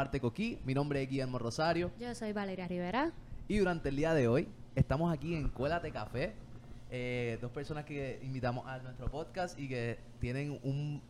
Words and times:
Arte 0.00 0.18
Coquí. 0.18 0.58
Mi 0.64 0.72
nombre 0.72 1.02
es 1.02 1.10
Guillermo 1.10 1.38
Rosario. 1.38 1.90
Yo 2.00 2.14
soy 2.14 2.32
Valeria 2.32 2.66
Rivera. 2.66 3.12
Y 3.48 3.58
durante 3.58 3.90
el 3.90 3.96
día 3.96 4.14
de 4.14 4.28
hoy 4.28 4.48
estamos 4.74 5.12
aquí 5.12 5.34
en 5.34 5.50
Cuélate 5.50 5.90
Café. 5.90 6.32
eh, 6.90 7.38
dos 7.42 7.50
personas 7.52 7.84
que 7.84 8.18
invitamos 8.22 8.66
a 8.66 8.78
nuestro 8.78 9.10
podcast 9.10 9.58
y 9.58 9.68
que 9.68 9.98
tienen 10.18 10.58
un... 10.62 11.02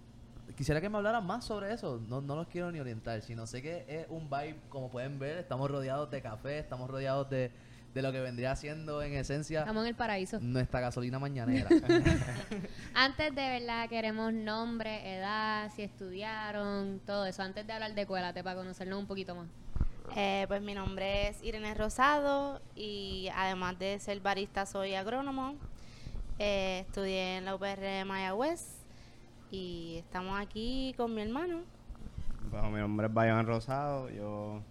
Quisiera 0.56 0.80
que 0.80 0.88
me 0.88 0.96
hablaran 0.96 1.24
más 1.24 1.44
sobre 1.44 1.72
eso. 1.72 2.02
No, 2.08 2.20
no 2.20 2.34
los 2.34 2.48
quiero 2.48 2.72
ni 2.72 2.80
orientar, 2.80 3.22
sino 3.22 3.46
sé 3.46 3.62
que 3.62 3.84
es 3.86 4.06
un 4.08 4.28
vibe, 4.28 4.56
como 4.68 4.90
pueden 4.90 5.20
ver, 5.20 5.38
estamos 5.38 5.70
rodeados 5.70 6.10
de 6.10 6.20
café, 6.20 6.58
estamos 6.58 6.90
rodeados 6.90 7.30
de, 7.30 7.52
de 7.94 8.02
lo 8.02 8.12
que 8.12 8.20
vendría 8.20 8.54
siendo 8.54 9.02
en 9.02 9.14
esencia 9.14 9.60
Estamos 9.60 9.82
en 9.82 9.88
el 9.88 9.94
paraíso. 9.96 10.38
nuestra 10.40 10.80
gasolina 10.80 11.18
mañanera. 11.18 11.68
Antes 12.94 13.34
de 13.34 13.48
verdad 13.60 13.88
queremos 13.88 14.32
nombre, 14.32 15.16
edad, 15.16 15.70
si 15.74 15.82
estudiaron, 15.82 17.00
todo 17.04 17.26
eso. 17.26 17.42
Antes 17.42 17.66
de 17.66 17.72
hablar 17.72 17.94
de 17.94 18.06
Cuélate 18.06 18.44
para 18.44 18.56
conocernos 18.56 18.98
un 18.98 19.06
poquito 19.06 19.34
más. 19.34 19.48
Eh, 20.16 20.44
pues 20.48 20.60
mi 20.60 20.74
nombre 20.74 21.28
es 21.28 21.42
Irene 21.42 21.74
Rosado 21.74 22.60
y 22.74 23.28
además 23.34 23.78
de 23.78 23.98
ser 24.00 24.20
barista 24.20 24.66
soy 24.66 24.94
agrónomo. 24.94 25.54
Eh, 26.38 26.80
estudié 26.86 27.36
en 27.36 27.44
la 27.44 27.54
UPR 27.54 27.80
de 27.80 28.04
Mayagüez 28.04 28.78
y 29.50 29.96
estamos 29.98 30.40
aquí 30.40 30.94
con 30.96 31.14
mi 31.14 31.22
hermano. 31.22 31.60
Bueno, 32.50 32.70
mi 32.70 32.80
nombre 32.80 33.06
es 33.06 33.12
Bayón 33.14 33.46
Rosado, 33.46 34.08
yo 34.10 34.62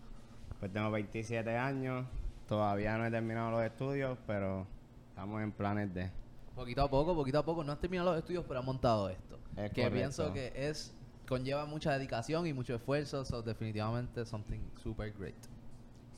pues 0.60 0.74
tengo 0.74 0.92
27 0.92 1.56
años, 1.56 2.06
todavía 2.50 2.98
no 2.98 3.06
he 3.06 3.12
terminado 3.12 3.52
los 3.52 3.64
estudios, 3.64 4.18
pero 4.28 4.68
estamos 5.10 5.42
en 5.42 5.52
planes 5.54 5.94
de... 5.94 6.12
poquito 6.56 6.82
a 6.82 6.90
poco, 6.90 7.16
poquito 7.16 7.40
a 7.40 7.46
poco. 7.46 7.64
No 7.64 7.72
has 7.72 7.80
terminado 7.80 8.10
los 8.12 8.20
estudios, 8.20 8.44
pero 8.48 8.60
has 8.60 8.66
montado 8.66 9.10
esto. 9.10 9.40
Es 9.56 9.72
que 9.72 9.84
correcto. 9.84 9.96
pienso 9.96 10.34
que 10.34 10.52
es 10.56 10.94
conlleva 11.28 11.66
mucha 11.66 11.94
dedicación 11.94 12.48
y 12.48 12.54
mucho 12.54 12.76
esfuerzo. 12.76 13.24
So, 13.24 13.42
definitivamente 13.42 14.26
something 14.26 14.60
super 14.84 15.14
great. 15.14 15.36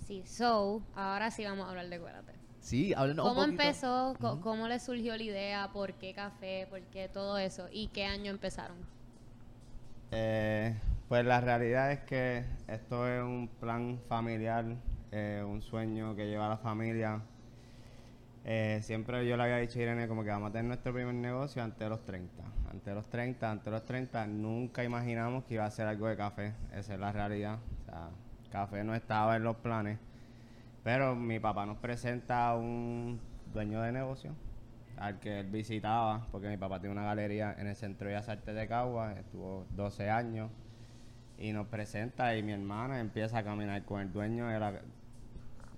Sí, 0.08 0.24
so, 0.26 0.82
ahora 0.96 1.32
sí 1.32 1.44
vamos 1.46 1.66
a 1.68 1.70
hablar 1.70 1.90
de 1.90 2.00
Cuélate. 2.00 2.34
Sí, 2.60 2.94
háblenos 2.94 3.26
un 3.26 3.30
¿Cómo 3.30 3.46
poquito. 3.46 3.64
empezó? 3.64 4.18
Co- 4.20 4.34
Ujú. 4.34 4.42
¿Cómo 4.42 4.68
le 4.68 4.80
surgió 4.80 5.18
la 5.18 5.24
idea? 5.24 5.72
¿Por 5.74 5.94
qué 5.96 6.14
café? 6.14 6.68
¿Por 6.70 6.82
qué 6.88 7.10
todo 7.10 7.38
eso? 7.38 7.68
¿Y 7.72 7.88
qué 7.90 8.06
año 8.06 8.32
empezaron? 8.32 8.88
Eh, 10.12 10.76
pues 11.08 11.26
la 11.26 11.42
realidad 11.42 11.92
es 11.92 12.02
que 12.02 12.46
esto 12.68 13.08
es 13.08 13.22
un 13.24 13.50
plan 13.60 14.00
familiar, 14.08 14.66
eh, 15.12 15.44
un 15.46 15.62
sueño 15.62 16.16
que 16.16 16.28
lleva 16.28 16.46
a 16.46 16.50
la 16.50 16.58
familia. 16.58 17.22
Eh, 18.44 18.80
siempre 18.82 19.28
yo 19.28 19.38
le 19.38 19.44
había 19.44 19.58
dicho 19.58 19.78
a 19.80 19.82
Irene 19.84 20.08
como 20.08 20.24
que 20.24 20.30
vamos 20.30 20.50
a 20.50 20.52
tener 20.52 20.66
nuestro 20.66 20.94
primer 20.94 21.14
negocio 21.14 21.62
antes 21.62 21.80
de 21.80 21.90
los 21.90 22.04
30. 22.04 22.44
Antes 22.72 22.86
de 22.86 22.96
los 22.96 23.10
30, 23.10 23.52
antes 23.52 23.66
de 23.66 23.72
los 23.72 23.86
30, 23.86 24.28
nunca 24.28 24.84
imaginamos 24.84 25.44
que 25.44 25.56
iba 25.56 25.66
a 25.66 25.72
ser 25.72 25.88
algo 25.88 26.08
de 26.08 26.16
café. 26.16 26.54
Esa 26.74 26.94
es 26.94 27.00
la 27.00 27.12
realidad. 27.12 27.60
Café 28.52 28.84
no 28.84 28.96
estaba 28.96 29.36
en 29.36 29.44
los 29.44 29.58
planes. 29.58 30.00
Pero 30.84 31.16
mi 31.16 31.40
papá 31.40 31.66
nos 31.66 31.78
presenta 31.78 32.50
a 32.50 32.56
un 32.56 33.20
dueño 33.54 33.82
de 33.82 33.92
negocio 33.92 34.34
al 34.98 35.20
que 35.20 35.40
él 35.40 35.48
visitaba, 35.48 36.28
porque 36.32 36.48
mi 36.48 36.58
papá 36.58 36.80
tiene 36.80 36.94
una 36.94 37.04
galería 37.04 37.56
en 37.58 37.68
el 37.68 37.76
Centro 37.76 38.08
de 38.08 38.16
Artes 38.16 38.56
de 38.56 38.68
Cagua, 38.68 39.14
estuvo 39.14 39.66
12 39.72 40.10
años, 40.12 40.52
y 41.40 41.54
nos 41.54 41.68
presenta 41.68 42.36
y 42.38 42.44
mi 42.44 42.52
hermana 42.52 43.00
empieza 43.00 43.40
a 43.40 43.44
caminar 43.44 43.84
con 43.84 44.00
el 44.00 44.14
dueño 44.14 44.52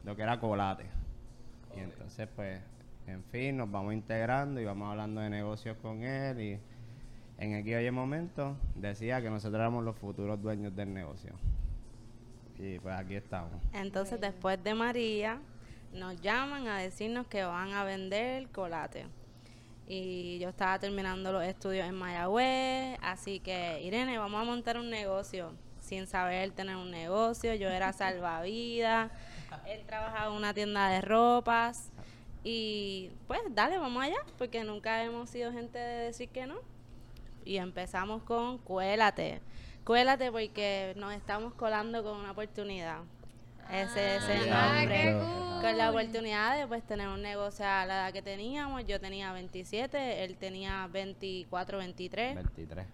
lo 0.03 0.15
que 0.15 0.21
era 0.21 0.39
Colate. 0.39 0.85
Y 1.75 1.79
entonces 1.79 2.27
pues, 2.35 2.59
en 3.07 3.23
fin, 3.25 3.57
nos 3.57 3.71
vamos 3.71 3.93
integrando 3.93 4.61
y 4.61 4.65
vamos 4.65 4.89
hablando 4.89 5.21
de 5.21 5.29
negocios 5.29 5.77
con 5.81 6.03
él 6.03 6.39
y 6.39 6.59
en 7.37 7.55
aquel 7.55 7.91
momento 7.91 8.55
decía 8.75 9.21
que 9.21 9.29
nosotros 9.29 9.59
éramos 9.59 9.83
los 9.83 9.97
futuros 9.97 10.41
dueños 10.41 10.75
del 10.75 10.93
negocio. 10.93 11.33
Y 12.59 12.79
pues 12.79 12.95
aquí 12.95 13.15
estamos. 13.15 13.51
Entonces 13.73 14.21
después 14.21 14.63
de 14.63 14.73
María 14.73 15.39
nos 15.93 16.19
llaman 16.21 16.67
a 16.67 16.77
decirnos 16.77 17.27
que 17.27 17.43
van 17.43 17.73
a 17.73 17.83
vender 17.83 18.47
colate. 18.49 19.05
Y 19.87 20.39
yo 20.39 20.49
estaba 20.49 20.79
terminando 20.79 21.31
los 21.31 21.43
estudios 21.43 21.87
en 21.87 21.95
Mayagüez, 21.95 22.97
así 23.01 23.39
que 23.39 23.81
Irene, 23.83 24.17
vamos 24.17 24.41
a 24.41 24.45
montar 24.45 24.77
un 24.77 24.89
negocio. 24.89 25.51
Sin 25.81 26.07
saber 26.07 26.51
tener 26.51 26.77
un 26.77 26.91
negocio, 26.91 27.53
yo 27.55 27.69
era 27.69 27.91
salvavidas, 27.93 29.11
él 29.67 29.83
trabajaba 29.85 30.27
en 30.31 30.33
una 30.37 30.53
tienda 30.53 30.89
de 30.89 31.01
ropas 31.01 31.89
y 32.43 33.09
pues 33.27 33.39
dale, 33.51 33.77
vamos 33.77 34.03
allá, 34.03 34.17
porque 34.37 34.63
nunca 34.63 35.03
hemos 35.03 35.29
sido 35.29 35.51
gente 35.51 35.77
de 35.79 36.05
decir 36.05 36.29
que 36.29 36.45
no. 36.45 36.55
Y 37.45 37.57
empezamos 37.57 38.23
con 38.23 38.57
Cuélate. 38.59 39.41
Cuélate 39.85 40.31
porque 40.31 40.93
nos 40.97 41.13
estamos 41.13 41.53
colando 41.53 42.03
con 42.03 42.17
una 42.17 42.31
oportunidad. 42.31 42.99
Ese 43.71 44.17
es 44.17 44.23
el 44.29 44.51
Ah, 44.51 44.75
nombre. 44.79 44.95
qué 45.03 45.13
cool. 45.13 45.61
Con 45.61 45.77
la 45.77 45.89
oportunidad 45.89 46.57
de 46.57 46.67
pues 46.67 46.83
tener 46.83 47.07
un 47.07 47.21
negocio 47.21 47.65
a 47.65 47.85
la 47.85 47.93
edad 47.95 48.13
que 48.13 48.21
teníamos, 48.21 48.85
yo 48.85 48.99
tenía 48.99 49.31
27, 49.31 50.23
él 50.25 50.35
tenía 50.37 50.87
24, 50.87 51.77
23 51.77 52.35
23. 52.35 52.85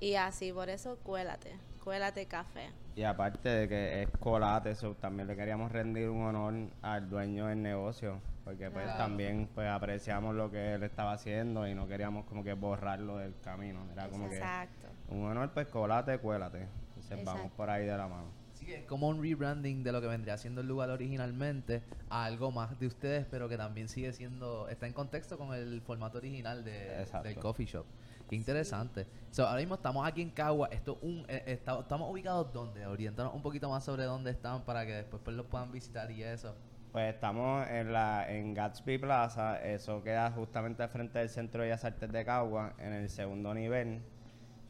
y 0.00 0.14
así, 0.14 0.52
por 0.52 0.70
eso 0.70 0.96
cuélate, 1.02 1.52
cuélate 1.84 2.26
café. 2.26 2.70
Y 2.96 3.02
aparte 3.02 3.48
de 3.48 3.68
que 3.68 4.02
es 4.02 4.08
colate, 4.18 4.70
eso 4.70 4.94
también 4.94 5.28
le 5.28 5.36
queríamos 5.36 5.70
rendir 5.70 6.08
un 6.08 6.22
honor 6.22 6.54
al 6.82 7.08
dueño 7.08 7.46
del 7.46 7.60
negocio, 7.62 8.20
porque 8.44 8.70
pues 8.70 8.84
Claro. 8.84 8.98
también 8.98 9.48
pues 9.54 9.68
apreciamos 9.68 10.34
lo 10.34 10.50
que 10.50 10.74
él 10.74 10.82
estaba 10.82 11.12
haciendo 11.12 11.66
y 11.68 11.74
no 11.74 11.86
queríamos 11.86 12.24
como 12.26 12.42
que 12.42 12.54
borrarlo 12.54 13.18
del 13.18 13.34
camino, 13.42 13.80
era 13.92 14.08
como 14.08 14.26
Exacto. 14.26 14.88
que 15.08 15.14
un 15.14 15.24
honor 15.26 15.50
pues 15.52 15.66
colate, 15.68 16.18
cuélate. 16.18 16.66
Entonces 16.96 17.24
vamos 17.24 17.52
por 17.52 17.68
ahí 17.68 17.84
de 17.84 17.96
la 17.96 18.08
mano. 18.08 18.28
Sí, 18.54 18.72
es 18.72 18.84
como 18.84 19.08
un 19.08 19.20
rebranding 19.22 19.82
de 19.82 19.92
lo 19.92 20.00
que 20.00 20.06
vendría 20.06 20.38
siendo 20.38 20.60
el 20.62 20.68
lugar 20.68 20.88
originalmente 20.88 21.82
a 22.08 22.24
algo 22.24 22.50
más 22.52 22.78
de 22.78 22.86
ustedes, 22.86 23.26
pero 23.30 23.48
que 23.48 23.56
también 23.58 23.88
sigue 23.88 24.12
siendo, 24.12 24.68
está 24.68 24.86
en 24.86 24.92
contexto 24.94 25.36
con 25.36 25.52
el 25.52 25.82
formato 25.82 26.18
original 26.18 26.64
de, 26.64 27.00
Exacto. 27.02 27.28
del 27.28 27.36
coffee 27.38 27.66
shop. 27.66 27.84
Qué 28.28 28.36
interesante. 28.36 29.06
So, 29.30 29.46
ahora 29.46 29.60
mismo 29.60 29.74
estamos 29.74 30.06
aquí 30.06 30.22
en 30.22 30.30
Cagua. 30.30 30.68
Esto 30.70 30.98
es 31.02 31.08
un, 31.08 31.24
eh, 31.28 31.42
está- 31.46 31.78
estamos 31.80 32.10
ubicados 32.10 32.52
dónde? 32.52 32.86
Oriéntanos 32.86 33.34
un 33.34 33.42
poquito 33.42 33.68
más 33.68 33.84
sobre 33.84 34.04
dónde 34.04 34.30
están 34.30 34.64
para 34.64 34.86
que 34.86 34.92
después 34.92 35.20
pues, 35.22 35.36
los 35.36 35.46
puedan 35.46 35.70
visitar 35.72 36.10
y 36.10 36.22
eso. 36.22 36.56
Pues 36.92 37.12
estamos 37.12 37.68
en 37.68 37.92
la 37.92 38.30
en 38.30 38.54
Gatsby 38.54 38.98
Plaza, 38.98 39.60
eso 39.62 40.02
queda 40.02 40.30
justamente 40.30 40.82
al 40.84 40.88
frente 40.88 41.18
del 41.18 41.28
Centro 41.28 41.60
de 41.62 41.68
Bellas 41.68 41.84
Artes 41.84 42.10
de 42.12 42.24
Cagua, 42.24 42.74
en 42.78 42.92
el 42.92 43.08
segundo 43.08 43.52
nivel. 43.52 44.00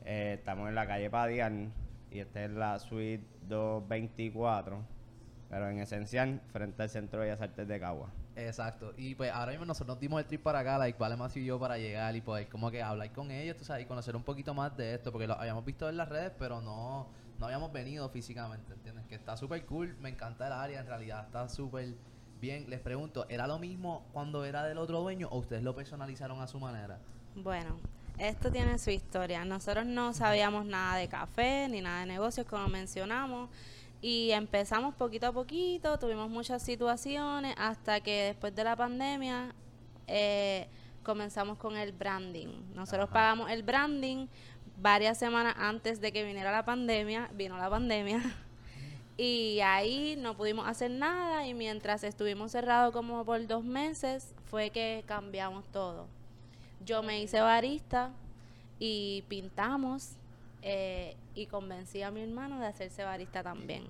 Eh, 0.05 0.37
estamos 0.39 0.69
en 0.69 0.75
la 0.75 0.87
calle 0.87 1.11
Padian 1.11 1.73
y 2.11 2.21
esta 2.21 2.43
es 2.45 2.51
la 2.51 2.79
suite 2.79 3.25
224, 3.43 4.83
pero 5.51 5.69
en 5.69 5.79
esencial 5.81 6.41
frente 6.51 6.83
al 6.83 6.89
Centro 6.89 7.21
de 7.21 7.27
Bellas 7.27 7.43
Artes 7.43 7.69
de 7.69 7.79
Cagua. 7.79 8.11
Exacto. 8.37 8.93
Y 8.97 9.15
pues 9.15 9.31
ahora 9.33 9.53
mismo 9.53 9.65
nosotros 9.65 9.97
nos 9.97 10.01
dimos 10.01 10.21
el 10.21 10.27
trip 10.27 10.43
para 10.43 10.61
acá, 10.61 10.79
like 10.79 10.99
Vale 10.99 11.17
más 11.17 11.37
y 11.37 11.45
yo 11.45 11.59
para 11.59 11.79
llegar 11.79 12.15
y 12.17 12.21
poder 12.21 12.49
como 12.49 12.71
que 12.71 12.83
hablar 12.83 13.13
con 13.13 13.31
ellos, 13.31 13.57
tú 13.57 13.65
sabes, 13.65 13.85
y 13.85 13.87
conocer 13.87 14.17
un 14.17 14.25
poquito 14.25 14.55
más 14.55 14.77
de 14.77 14.95
esto, 14.95 15.13
porque 15.13 15.27
lo 15.27 15.35
habíamos 15.35 15.65
visto 15.65 15.89
en 15.89 15.97
las 15.97 16.09
redes, 16.09 16.33
pero 16.39 16.61
no, 16.61 17.07
no 17.39 17.47
habíamos 17.47 17.73
venido 17.73 18.09
físicamente, 18.09 18.73
¿entiendes? 18.73 19.07
Que 19.07 19.15
está 19.15 19.37
súper 19.37 19.65
cool, 19.67 19.97
me 20.01 20.09
encanta 20.09 20.47
el 20.47 20.53
área, 20.53 20.81
en 20.81 20.87
realidad 20.87 21.25
está 21.27 21.49
súper 21.49 21.95
bien. 22.41 22.69
Les 22.69 22.81
pregunto, 22.81 23.27
¿era 23.29 23.47
lo 23.47 23.59
mismo 23.59 24.05
cuando 24.13 24.45
era 24.45 24.65
del 24.65 24.79
otro 24.79 25.01
dueño 25.01 25.29
o 25.31 25.39
ustedes 25.39 25.63
lo 25.63 25.75
personalizaron 25.75 26.41
a 26.41 26.47
su 26.47 26.59
manera? 26.59 26.99
Bueno, 27.37 27.79
esto 28.19 28.51
tiene 28.51 28.79
su 28.79 28.91
historia. 28.91 29.45
Nosotros 29.45 29.87
no 29.87 30.13
sabíamos 30.13 30.67
nada 30.67 30.97
de 30.97 31.09
café 31.09 31.69
ni 31.69 31.81
nada 31.81 32.01
de 32.01 32.07
negocios, 32.07 32.47
como 32.47 32.69
mencionamos. 32.69 33.51
Y 34.07 34.33
empezamos 34.33 34.95
poquito 34.95 35.29
a 35.29 35.33
poquito, 35.33 35.99
tuvimos 35.99 36.29
muchas 36.29 36.63
situaciones 36.63 37.55
hasta 37.57 38.03
que 38.03 38.25
después 38.25 38.55
de 38.55 38.63
la 38.63 38.77
pandemia 38.77 39.55
eh, 40.07 40.69
comenzamos 41.03 41.57
con 41.57 41.79
el 41.79 41.93
branding. 41.93 42.49
Nosotros 42.75 43.07
Ajá. 43.07 43.15
pagamos 43.15 43.51
el 43.51 43.63
branding 43.63 44.27
varias 44.77 45.17
semanas 45.17 45.55
antes 45.57 46.03
de 46.03 46.13
que 46.13 46.23
viniera 46.23 46.53
la 46.53 46.67
pandemia, 46.67 47.31
vino 47.33 47.57
la 47.57 47.71
pandemia. 47.71 48.21
Y 49.17 49.61
ahí 49.61 50.17
no 50.19 50.37
pudimos 50.37 50.67
hacer 50.67 50.91
nada 50.91 51.47
y 51.47 51.55
mientras 51.55 52.03
estuvimos 52.05 52.51
cerrados 52.51 52.93
como 52.93 53.25
por 53.25 53.47
dos 53.47 53.65
meses 53.65 54.35
fue 54.51 54.69
que 54.69 55.05
cambiamos 55.07 55.65
todo. 55.69 56.09
Yo 56.85 57.03
me 57.03 57.23
hice 57.23 57.41
barista 57.41 58.11
y 58.81 59.23
pintamos 59.29 60.17
eh, 60.67 61.15
y 61.35 61.45
convencí 61.47 62.01
a 62.01 62.11
mi 62.11 62.23
hermano 62.23 62.59
de 62.59 62.67
hacerse 62.67 63.05
barista 63.05 63.43
también. 63.43 63.85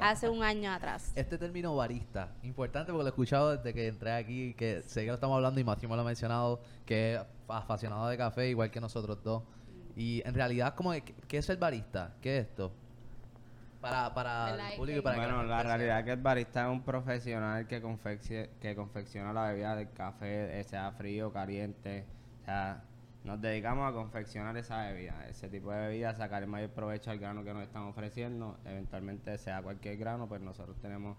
Hace 0.00 0.28
un 0.28 0.42
año 0.42 0.72
atrás. 0.72 1.12
Este 1.14 1.38
término 1.38 1.76
barista, 1.76 2.32
importante 2.42 2.90
porque 2.92 3.02
lo 3.04 3.08
he 3.08 3.10
escuchado 3.10 3.56
desde 3.56 3.72
que 3.72 3.86
entré 3.86 4.12
aquí, 4.12 4.54
que 4.54 4.82
sé 4.82 5.02
que 5.02 5.08
lo 5.08 5.14
estamos 5.14 5.36
hablando 5.36 5.60
y 5.60 5.64
me 5.64 5.74
lo 5.96 6.00
ha 6.00 6.04
mencionado, 6.04 6.60
que 6.84 7.14
es 7.14 7.20
apasionado 7.48 8.08
de 8.08 8.16
café 8.16 8.48
igual 8.48 8.70
que 8.70 8.80
nosotros 8.80 9.22
dos. 9.22 9.42
Y 9.94 10.22
en 10.26 10.34
realidad, 10.34 10.74
como 10.74 10.92
que, 10.92 11.02
¿qué 11.28 11.38
es 11.38 11.48
el 11.50 11.56
barista? 11.58 12.14
¿Qué 12.20 12.38
es 12.38 12.46
esto? 12.48 12.72
Para, 13.80 14.14
para 14.14 14.70
el 14.70 14.76
público 14.76 14.98
y 15.00 15.02
para 15.02 15.16
que 15.16 15.20
bueno, 15.22 15.42
la 15.42 15.62
realidad 15.62 15.98
es 15.98 16.04
que 16.04 16.12
el 16.12 16.20
barista 16.22 16.62
es 16.66 16.70
un 16.70 16.82
profesional 16.82 17.66
que, 17.66 17.82
confecci- 17.82 18.48
que 18.60 18.76
confecciona 18.76 19.32
la 19.32 19.48
bebida 19.48 19.74
del 19.74 19.90
café, 19.92 20.60
eh, 20.60 20.64
sea 20.64 20.92
frío, 20.92 21.32
caliente. 21.32 22.06
O 22.42 22.44
sea, 22.44 22.84
nos 23.24 23.40
dedicamos 23.40 23.88
a 23.88 23.94
confeccionar 23.94 24.56
esa 24.56 24.82
bebida, 24.86 25.28
ese 25.28 25.48
tipo 25.48 25.70
de 25.70 25.80
bebida, 25.86 26.14
sacar 26.14 26.42
el 26.42 26.48
mayor 26.48 26.70
provecho 26.70 27.10
al 27.10 27.18
grano 27.18 27.44
que 27.44 27.54
nos 27.54 27.62
están 27.62 27.82
ofreciendo. 27.82 28.58
Eventualmente, 28.64 29.38
sea 29.38 29.62
cualquier 29.62 29.96
grano, 29.96 30.28
pues 30.28 30.40
nosotros 30.40 30.76
tenemos 30.80 31.16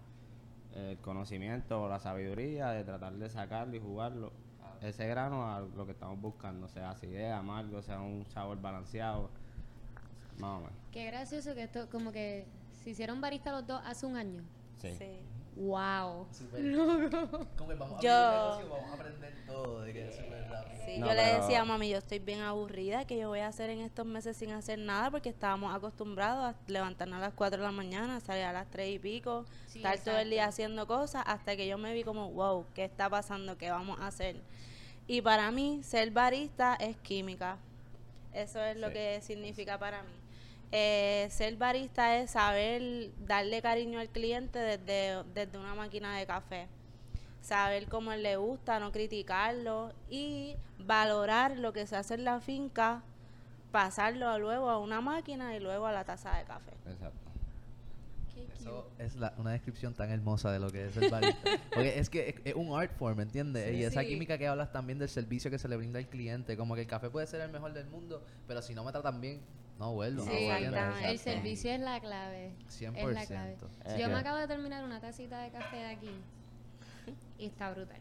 el 0.74 0.98
conocimiento 0.98 1.82
o 1.82 1.88
la 1.88 2.00
sabiduría 2.00 2.70
de 2.70 2.84
tratar 2.84 3.14
de 3.14 3.30
sacarlo 3.30 3.76
y 3.76 3.80
jugarlo 3.80 4.32
ese 4.82 5.06
grano 5.06 5.54
a 5.54 5.60
lo 5.60 5.86
que 5.86 5.92
estamos 5.92 6.20
buscando, 6.20 6.68
sea 6.68 6.90
acidez, 6.90 7.32
amargo, 7.32 7.80
sea 7.80 8.00
un 8.00 8.26
sabor 8.26 8.60
balanceado. 8.60 9.30
Más 10.38 10.58
o 10.58 10.60
menos. 10.60 10.74
Qué 10.90 11.06
gracioso 11.06 11.54
que 11.54 11.62
esto, 11.62 11.88
como 11.90 12.12
que 12.12 12.44
se 12.82 12.90
hicieron 12.90 13.20
barista 13.20 13.52
los 13.52 13.66
dos 13.66 13.80
hace 13.84 14.04
un 14.04 14.16
año. 14.16 14.42
Sí. 14.78 14.94
Sí. 14.96 15.20
Wow. 15.56 16.26
Súper. 16.32 16.62
Como 17.56 17.68
que 17.70 17.74
vamos 17.76 17.98
a 17.98 18.02
Yo- 18.02 18.10
abrir 18.12 18.64
el 18.64 18.68
negocio, 18.68 18.68
vamos 18.70 18.90
a 18.90 18.94
aprender 18.94 19.46
todo 19.46 19.80
de 19.82 19.92
que 19.92 20.08
es 20.08 20.16
súper 20.16 20.48
rápido. 20.50 20.74
Sí, 20.84 20.98
No, 20.98 21.06
yo 21.06 21.14
le 21.14 21.22
decía 21.22 21.60
a 21.62 21.64
mami, 21.64 21.88
yo 21.88 21.98
estoy 21.98 22.18
bien 22.18 22.40
aburrida, 22.40 23.06
que 23.06 23.16
yo 23.18 23.28
voy 23.28 23.38
a 23.40 23.46
hacer 23.48 23.70
en 23.70 23.80
estos 23.80 24.04
meses 24.04 24.36
sin 24.36 24.50
hacer 24.52 24.78
nada, 24.78 25.10
porque 25.10 25.28
estábamos 25.30 25.74
acostumbrados 25.74 26.44
a 26.44 26.54
levantarnos 26.66 27.18
a 27.18 27.20
las 27.20 27.32
4 27.34 27.58
de 27.58 27.64
la 27.64 27.72
mañana, 27.72 28.20
salir 28.20 28.44
a 28.44 28.52
las 28.52 28.68
3 28.70 28.94
y 28.94 28.98
pico, 28.98 29.44
Sí, 29.66 29.78
estar 29.78 29.98
todo 30.00 30.18
el 30.18 30.28
día 30.30 30.44
haciendo 30.46 30.86
cosas, 30.86 31.22
hasta 31.26 31.56
que 31.56 31.66
yo 31.66 31.78
me 31.78 31.94
vi 31.94 32.04
como, 32.04 32.30
wow, 32.32 32.66
¿qué 32.74 32.84
está 32.84 33.08
pasando? 33.08 33.56
¿Qué 33.56 33.70
vamos 33.70 33.98
a 34.00 34.08
hacer? 34.08 34.36
Y 35.06 35.22
para 35.22 35.50
mí, 35.50 35.80
ser 35.82 36.10
barista 36.10 36.74
es 36.76 36.96
química. 36.98 37.56
Eso 38.32 38.62
es 38.62 38.76
lo 38.76 38.88
Sí. 38.88 38.94
que 38.94 39.20
significa 39.22 39.78
para 39.78 40.02
mí. 40.02 40.08
Eh, 40.72 41.28
ser 41.30 41.56
barista 41.56 42.16
es 42.18 42.32
saber 42.32 43.10
darle 43.26 43.62
cariño 43.62 44.00
al 44.00 44.08
cliente 44.08 44.58
desde, 44.58 45.22
desde 45.34 45.58
una 45.58 45.74
máquina 45.74 46.16
de 46.16 46.26
café. 46.26 46.68
Saber 47.40 47.88
cómo 47.88 48.12
él 48.12 48.22
le 48.22 48.36
gusta, 48.36 48.80
no 48.80 48.90
criticarlo 48.90 49.92
y 50.08 50.56
valorar 50.78 51.58
lo 51.58 51.72
que 51.72 51.86
se 51.86 51.96
hace 51.96 52.14
en 52.14 52.24
la 52.24 52.40
finca, 52.40 53.02
pasarlo 53.70 54.38
luego 54.38 54.70
a 54.70 54.78
una 54.78 55.00
máquina 55.00 55.54
y 55.54 55.60
luego 55.60 55.86
a 55.86 55.92
la 55.92 56.04
taza 56.04 56.36
de 56.36 56.44
café. 56.44 56.72
Exacto. 56.86 57.33
Eso 58.54 58.90
es 58.98 59.16
la- 59.16 59.34
una 59.38 59.52
descripción 59.52 59.94
tan 59.94 60.10
hermosa 60.10 60.50
de 60.52 60.58
lo 60.58 60.70
que 60.70 60.86
es 60.88 60.96
el 60.96 61.10
barista. 61.10 61.38
Porque 61.74 61.98
es 61.98 62.08
que 62.10 62.28
es, 62.30 62.34
es 62.44 62.54
un 62.54 62.78
art 62.78 62.92
form, 62.96 63.16
¿me 63.16 63.22
entiendes? 63.24 63.68
Sí. 63.70 63.76
Y 63.76 63.84
esa 63.84 64.00
Sí. 64.02 64.08
química 64.08 64.38
que 64.38 64.46
hablas 64.48 64.72
también 64.72 64.98
del 64.98 65.08
servicio 65.08 65.50
que 65.50 65.58
se 65.58 65.68
le 65.68 65.76
brinda 65.76 65.98
al 65.98 66.08
cliente. 66.08 66.56
Como 66.56 66.74
que 66.74 66.82
el 66.82 66.86
café 66.86 67.10
puede 67.10 67.26
ser 67.26 67.40
el 67.40 67.50
mejor 67.50 67.72
del 67.72 67.86
mundo, 67.86 68.24
pero 68.46 68.62
si 68.62 68.74
no 68.74 68.84
me 68.84 68.92
tratan 68.92 69.20
bien, 69.20 69.40
no 69.78 69.92
vuelvo. 69.92 70.22
Sí, 70.24 70.28
no 70.30 70.34
vuelvo, 70.34 70.66
exactamente. 70.68 71.10
el 71.10 71.18
servicio 71.18 71.70
es 71.72 71.80
la 71.80 72.00
clave. 72.00 72.52
100%. 72.68 73.08
Es 73.08 73.14
la 73.14 73.26
clave. 73.26 73.56
Es 73.84 73.92
Yo 73.98 74.06
me 74.08 74.14
que- 74.14 74.20
acabo 74.20 74.38
de 74.38 74.46
terminar 74.46 74.84
una 74.84 75.00
tacita 75.00 75.40
de 75.42 75.50
café 75.50 75.76
de 75.76 75.86
aquí 75.86 76.10
y 77.38 77.46
está 77.46 77.70
brutal. 77.72 78.00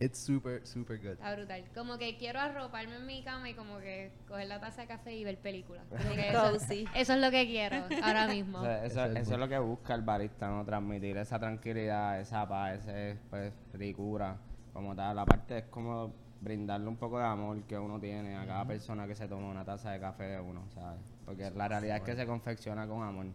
It's 0.00 0.18
super, 0.18 0.66
super 0.66 0.98
good. 0.98 1.12
Está 1.12 1.34
brutal. 1.34 1.62
Como 1.74 1.98
que 1.98 2.16
quiero 2.16 2.40
arroparme 2.40 2.96
en 2.96 3.04
mi 3.04 3.22
cama 3.22 3.50
y 3.50 3.54
como 3.54 3.78
que 3.80 4.10
coger 4.26 4.48
la 4.48 4.58
taza 4.58 4.80
de 4.80 4.88
café 4.88 5.14
y 5.14 5.24
ver 5.24 5.36
películas. 5.36 5.84
Bien 5.90 6.18
eso, 6.20 6.52
cozy. 6.52 6.86
eso 6.94 7.12
es 7.12 7.20
lo 7.20 7.30
que 7.30 7.46
quiero 7.46 7.76
ahora 8.02 8.26
mismo. 8.26 8.60
O 8.60 8.64
sea, 8.64 8.86
eso, 8.86 9.04
Ese 9.04 9.12
es 9.12 9.20
eso 9.26 9.34
es 9.34 9.38
lo 9.38 9.46
que 9.46 9.58
busca 9.58 9.94
el 9.94 10.00
barista, 10.00 10.48
¿no? 10.48 10.64
Transmitir 10.64 11.18
esa 11.18 11.38
tranquilidad, 11.38 12.18
esa 12.18 12.48
paz, 12.48 12.86
esa 12.86 13.20
pues, 13.28 13.52
ricura, 13.74 14.38
como 14.72 14.96
tal. 14.96 15.18
Aparte 15.18 15.58
es 15.58 15.64
como 15.64 16.14
brindarle 16.40 16.88
un 16.88 16.96
poco 16.96 17.18
de 17.18 17.26
amor 17.26 17.62
que 17.64 17.78
uno 17.78 18.00
tiene 18.00 18.36
a 18.36 18.46
cada 18.46 18.64
persona 18.64 19.06
que 19.06 19.14
se 19.14 19.28
toma 19.28 19.50
una 19.50 19.66
taza 19.66 19.90
de 19.90 20.00
café 20.00 20.24
de 20.24 20.40
uno, 20.40 20.64
¿sabes? 20.70 21.00
Porque 21.26 21.50
la 21.50 21.68
realidad 21.68 21.98
es 21.98 22.02
que 22.04 22.16
se 22.16 22.24
confecciona 22.24 22.86
con 22.86 23.02
amor. 23.02 23.26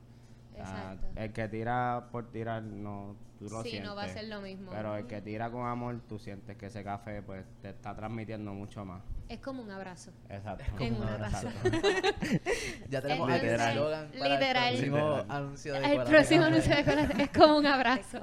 Exacto. 0.59 1.07
el 1.15 1.33
que 1.33 1.47
tira 1.47 2.07
por 2.11 2.31
tirar, 2.31 2.61
no, 2.63 3.15
tú 3.39 3.45
lo 3.49 3.61
Sí, 3.63 3.69
sientes. 3.71 3.89
no 3.89 3.95
va 3.95 4.03
a 4.03 4.07
ser 4.09 4.25
lo 4.25 4.41
mismo. 4.41 4.71
Pero 4.71 4.95
el 4.95 5.07
que 5.07 5.21
tira 5.21 5.49
con 5.51 5.65
amor, 5.67 5.99
tú 6.07 6.19
sientes 6.19 6.57
que 6.57 6.67
ese 6.67 6.83
café 6.83 7.21
pues 7.21 7.45
te 7.61 7.69
está 7.69 7.95
transmitiendo 7.95 8.53
mucho 8.53 8.83
más. 8.85 9.01
Es 9.27 9.39
como 9.39 9.63
un 9.63 9.71
abrazo. 9.71 10.11
Exacto. 10.29 10.63
En 10.79 10.95
un 10.95 11.07
abrazo. 11.07 11.49
Ya 12.89 13.01
tenemos 13.01 13.29
Entonces, 13.29 13.43
el 13.43 13.51
literal. 13.51 13.77
el 14.13 14.79
próximo 14.79 14.97
Literal. 14.97 15.25
anuncio 15.29 15.73
de 15.73 15.93
El 15.95 16.03
próximo 16.03 16.43
anuncio 16.45 16.75
de 16.75 16.81
es 17.23 17.29
como 17.31 17.57
un 17.57 17.65
abrazo. 17.65 18.19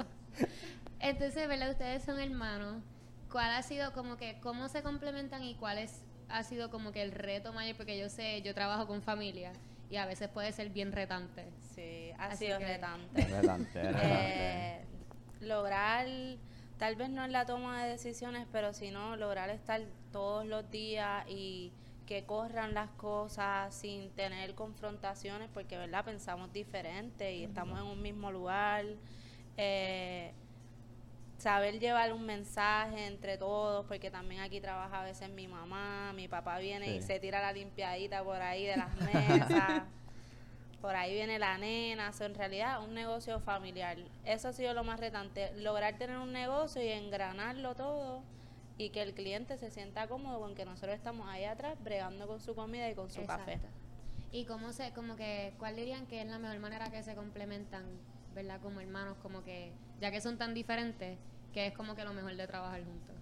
Entonces, 1.01 1.49
¿verdad? 1.49 1.71
Ustedes 1.71 2.03
son 2.05 2.19
hermanos. 2.21 2.83
¿Cuál 3.31 3.51
ha 3.53 3.63
sido 3.63 3.93
como 3.93 4.17
que, 4.17 4.39
cómo 4.41 4.69
se 4.69 4.83
complementan 4.83 5.43
y 5.43 5.55
cuál 5.57 5.79
es, 5.79 6.05
ha 6.29 6.43
sido 6.45 6.71
como 6.71 6.93
que 6.93 7.03
el 7.03 7.13
reto 7.13 7.53
mayor? 7.53 7.77
Porque 7.77 7.99
yo 7.99 8.09
sé, 8.09 8.43
yo 8.43 8.55
trabajo 8.55 8.87
con 8.87 9.03
familia 9.03 9.53
y 9.93 9.99
a 9.99 10.07
veces 10.07 10.29
puede 10.31 10.51
ser 10.53 10.71
bien 10.71 10.91
retante. 10.91 11.53
Sí, 11.75 12.11
ha 12.19 12.29
Así 12.29 12.47
sido 12.47 12.59
que- 12.59 12.65
retante. 12.67 13.23
Relante. 13.41 13.81
Eh, 13.85 14.85
lograr, 15.41 16.07
tal 16.79 16.97
vez 16.97 17.11
no 17.11 17.23
en 17.27 17.33
la 17.33 17.45
toma 17.45 17.85
de 17.85 17.91
decisiones, 17.91 18.47
pero 18.51 18.73
sino 18.73 19.17
lograr 19.17 19.51
estar 19.51 19.83
todos 20.11 20.47
los 20.47 20.71
días 20.71 21.27
y 21.29 21.73
que 22.07 22.25
corran 22.25 22.73
las 22.73 22.89
cosas 22.93 23.75
sin 23.75 24.11
tener 24.13 24.55
confrontaciones, 24.55 25.51
porque 25.53 25.77
verdad 25.77 26.05
pensamos 26.07 26.51
diferente 26.55 27.35
y 27.35 27.45
estamos 27.45 27.79
en 27.79 27.85
un 27.85 28.01
mismo 28.01 28.33
lugar. 28.33 28.87
Eh, 29.59 30.33
saber 31.43 31.81
llevar 31.81 32.13
un 32.13 32.25
mensaje 32.25 33.07
entre 33.07 33.37
todos, 33.37 33.85
porque 33.87 34.13
también 34.13 34.43
aquí 34.43 34.61
trabaja 34.61 35.01
a 35.01 35.05
veces 35.05 35.29
mi 35.29 35.49
mamá, 35.49 36.13
mi 36.13 36.29
papá 36.29 36.59
viene 36.59 36.95
y 36.95 37.03
se 37.03 37.19
tira 37.19 37.43
la 37.43 37.53
limpiadita 37.53 38.23
por 38.23 38.41
ahí 38.41 38.65
de 38.65 38.77
las 38.77 38.95
mesas. 38.95 39.83
Por 40.81 40.97
ahí 40.97 41.15
viene 41.15 41.39
la 41.39 41.59
nena, 41.59 42.13
so, 42.13 42.25
en 42.25 42.35
realidad 42.35 42.83
un 42.83 42.93
negocio 42.93 43.39
familiar. 43.39 43.99
Eso 44.25 44.49
ha 44.49 44.53
sido 44.53 44.75
lo 44.75 44.83
más 44.83 44.99
retante, 44.99 45.53
lograr 45.55 45.97
tener 45.97 46.17
un 46.17 46.33
negocio 46.33 46.83
y 46.83 46.89
engranarlo 46.89 47.77
todo 47.77 48.25
y 48.79 48.91
que 48.91 49.01
el 49.01 49.15
cliente 49.15 49.57
se 49.59 49.71
sienta 49.71 50.09
cómodo 50.09 50.41
con 50.41 50.57
que 50.57 50.65
nosotros 50.65 50.97
estamos 50.97 51.29
ahí 51.29 51.45
atrás 51.45 51.77
bregando 51.85 52.27
con 52.27 52.41
su 52.41 52.57
comida 52.57 52.91
y 52.91 52.97
con 52.97 53.13
su 53.13 53.25
café. 53.25 53.61
Y 54.33 54.45
cómo 54.45 54.73
se, 54.73 54.93
como 54.93 55.15
que, 55.15 55.55
¿cuál 55.57 55.77
dirían 55.77 56.05
que 56.09 56.21
es 56.21 56.27
la 56.27 56.41
mejor 56.41 56.59
manera 56.59 56.91
que 56.91 57.01
se 57.05 57.15
complementan, 57.15 57.85
verdad, 58.35 58.61
como 58.61 58.81
hermanos, 58.81 59.17
como 59.23 59.45
que, 59.45 59.71
ya 60.01 60.11
que 60.11 60.21
son 60.21 60.37
tan 60.37 60.53
diferentes, 60.53 61.17
que 61.53 61.67
es 61.67 61.75
como 61.75 61.95
que 61.95 62.05
lo 62.05 62.13
mejor 62.13 62.35
de 62.37 62.47
trabajar 62.47 62.83
juntos? 62.85 63.17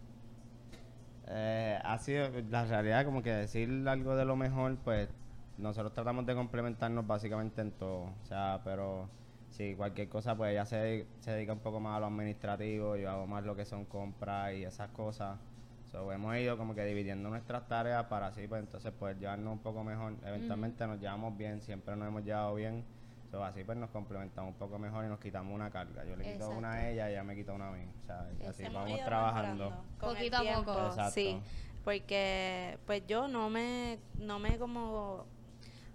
Eh, 1.27 1.79
ha 1.85 1.99
sido 1.99 2.29
la 2.51 2.65
realidad 2.65 3.05
como 3.05 3.23
que 3.23 3.31
decir 3.31 3.71
algo 3.87 4.17
de 4.17 4.25
lo 4.25 4.37
mejor 4.37 4.77
pues 4.79 5.09
nosotros 5.59 5.93
tratamos 5.93 6.27
de 6.27 6.35
complementarnos 6.35 7.07
básicamente 7.07 7.61
en 7.61 7.71
todo 7.71 8.15
o 8.21 8.27
sea 8.27 8.61
pero 8.65 9.09
si 9.51 9.75
cualquier 9.75 10.09
cosa 10.09 10.37
pues 10.37 10.53
ella 10.53 10.65
se, 10.65 11.07
se 11.21 11.31
dedica 11.33 11.53
un 11.53 11.61
poco 11.61 11.79
más 11.79 11.97
a 11.97 12.01
lo 12.01 12.07
administrativo 12.07 12.97
yo 12.97 13.11
hago 13.11 13.27
más 13.27 13.45
lo 13.45 13.55
que 13.55 13.65
son 13.65 13.85
compras 13.85 14.55
y 14.55 14.65
esas 14.65 14.89
cosas. 14.91 15.39
So, 15.91 16.13
hemos 16.13 16.37
ido 16.37 16.57
como 16.57 16.77
que 16.77 16.85
dividiendo 16.85 17.29
nuestras 17.31 17.67
tareas 17.67 18.05
para 18.05 18.29
así 18.29 18.47
pues 18.47 18.63
entonces 18.63 18.93
poder 18.93 19.19
llevarnos 19.19 19.53
un 19.53 19.59
poco 19.59 19.83
mejor. 19.83 20.15
Eventualmente 20.25 20.87
nos 20.87 21.01
llevamos 21.01 21.37
bien 21.37 21.61
siempre 21.61 21.97
nos 21.97 22.07
hemos 22.07 22.25
llevado 22.25 22.55
bien 22.55 22.85
So, 23.31 23.45
así 23.45 23.63
pues 23.63 23.79
nos 23.79 23.91
complementamos 23.91 24.53
un 24.53 24.59
poco 24.59 24.79
mejor 24.79 25.05
y 25.05 25.09
nos 25.09 25.21
quitamos 25.21 25.55
una 25.55 25.71
carga 25.71 26.05
yo 26.05 26.17
le 26.17 26.25
quito 26.25 26.35
Exacto. 26.35 26.59
una 26.59 26.73
a 26.73 26.91
ella 26.91 27.09
y 27.09 27.13
ella 27.13 27.23
me 27.23 27.37
quita 27.37 27.53
una 27.53 27.69
a 27.69 27.73
mí 27.73 27.85
o 28.03 28.07
sea, 28.07 28.29
y 28.41 28.45
así 28.45 28.65
vamos 28.73 28.99
trabajando 29.05 29.85
Poquito 30.01 30.37
a 30.39 30.43
poco. 30.43 30.87
Exacto. 30.87 31.13
Sí, 31.13 31.41
porque 31.85 32.79
pues 32.87 33.07
yo 33.07 33.29
no 33.29 33.49
me, 33.51 33.99
no 34.19 34.39
me 34.39 34.59
como, 34.59 35.27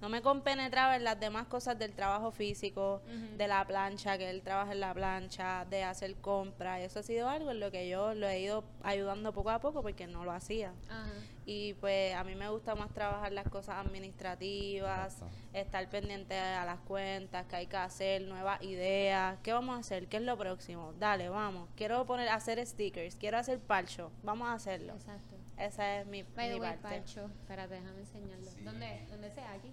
no 0.02 0.10
me 0.10 0.22
compenetraba 0.22 0.96
en 0.96 1.04
las 1.04 1.20
demás 1.20 1.48
cosas 1.48 1.80
del 1.80 1.94
trabajo 1.94 2.32
físico, 2.32 3.02
de 3.38 3.48
la 3.48 3.66
plancha, 3.66 4.18
que 4.18 4.30
él 4.30 4.42
trabaja 4.42 4.74
en 4.74 4.80
la 4.80 4.94
plancha, 4.94 5.66
de 5.70 5.84
hacer 5.84 6.16
compras, 6.16 6.80
y 6.82 6.84
eso 6.84 7.00
ha 7.00 7.04
sido 7.04 7.30
algo 7.30 7.52
en 7.52 7.60
lo 7.60 7.72
que 7.72 7.88
yo 7.90 8.14
lo 8.14 8.28
he 8.28 8.40
ido 8.42 8.64
ayudando 8.84 9.34
poco 9.34 9.50
a 9.50 9.60
poco 9.60 9.82
porque 9.82 10.08
no 10.08 10.26
lo 10.26 10.32
hacía. 10.32 10.74
Ajá. 10.90 11.12
Y 11.48 11.76
pues 11.76 12.16
a 12.16 12.24
mí 12.24 12.34
me 12.34 12.50
gusta 12.50 12.74
más 12.74 12.92
trabajar 12.92 13.32
las 13.32 13.48
cosas 13.48 13.76
administrativas, 13.86 15.14
Exacto. 15.14 15.36
estar 15.54 15.88
pendiente 15.90 16.38
a 16.38 16.66
las 16.66 16.80
cuentas, 16.80 17.46
que 17.46 17.56
hay 17.56 17.68
que 17.68 17.78
hacer, 17.78 18.24
nuevas 18.24 18.62
ideas, 18.64 19.38
qué 19.44 19.54
vamos 19.54 19.76
a 19.76 19.80
hacer, 19.80 20.08
qué 20.08 20.18
es 20.18 20.24
lo 20.24 20.38
próximo, 20.38 20.94
dale, 21.00 21.30
vamos, 21.30 21.70
quiero 21.76 22.04
poner, 22.06 22.30
hacer 22.30 22.66
stickers, 22.66 23.16
quiero 23.16 23.38
hacer 23.38 23.60
parcho, 23.60 24.12
vamos 24.24 24.48
a 24.48 24.54
hacerlo. 24.54 24.94
Exacto. 24.94 25.36
Esa 25.58 26.00
es 26.00 26.08
mi, 26.08 26.24
By 26.24 26.50
mi 26.50 26.60
way, 26.60 26.72
parte. 26.72 26.98
Pancho, 26.98 27.30
espérate, 27.42 27.76
déjame 27.76 28.00
enseñarlo. 28.00 28.52
Sí. 28.52 28.62
¿Dónde? 28.62 29.06
¿Dónde 29.10 29.32
sea? 29.32 29.52
Aquí. 29.54 29.72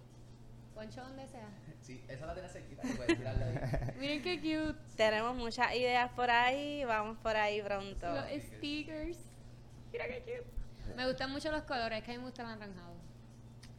Poncho, 0.74 1.00
donde 1.02 1.26
sea. 1.28 1.48
Sí, 1.82 2.00
esa 2.06 2.26
la 2.26 2.32
tienes 2.34 2.52
cerquita, 2.52 2.82
que 2.82 2.94
puedes 2.94 3.18
tirarla 3.18 3.44
ahí. 3.44 3.94
Miren 3.98 4.22
qué 4.22 4.36
cute. 4.38 4.78
Tenemos 4.96 5.34
muchas 5.34 5.74
ideas 5.74 6.08
por 6.12 6.30
ahí, 6.30 6.84
vamos 6.84 7.18
por 7.18 7.34
ahí 7.36 7.60
pronto. 7.60 8.06
Los 8.14 8.24
stickers. 8.40 9.18
Mira 9.90 10.06
qué 10.06 10.20
cute. 10.20 10.94
Me 10.96 11.06
gustan 11.08 11.32
mucho 11.32 11.50
los 11.50 11.62
colores, 11.64 12.04
que 12.04 12.12
a 12.12 12.14
mí 12.14 12.18
me 12.18 12.24
gusta 12.26 12.42
el 12.42 12.48
anaranjado. 12.50 12.94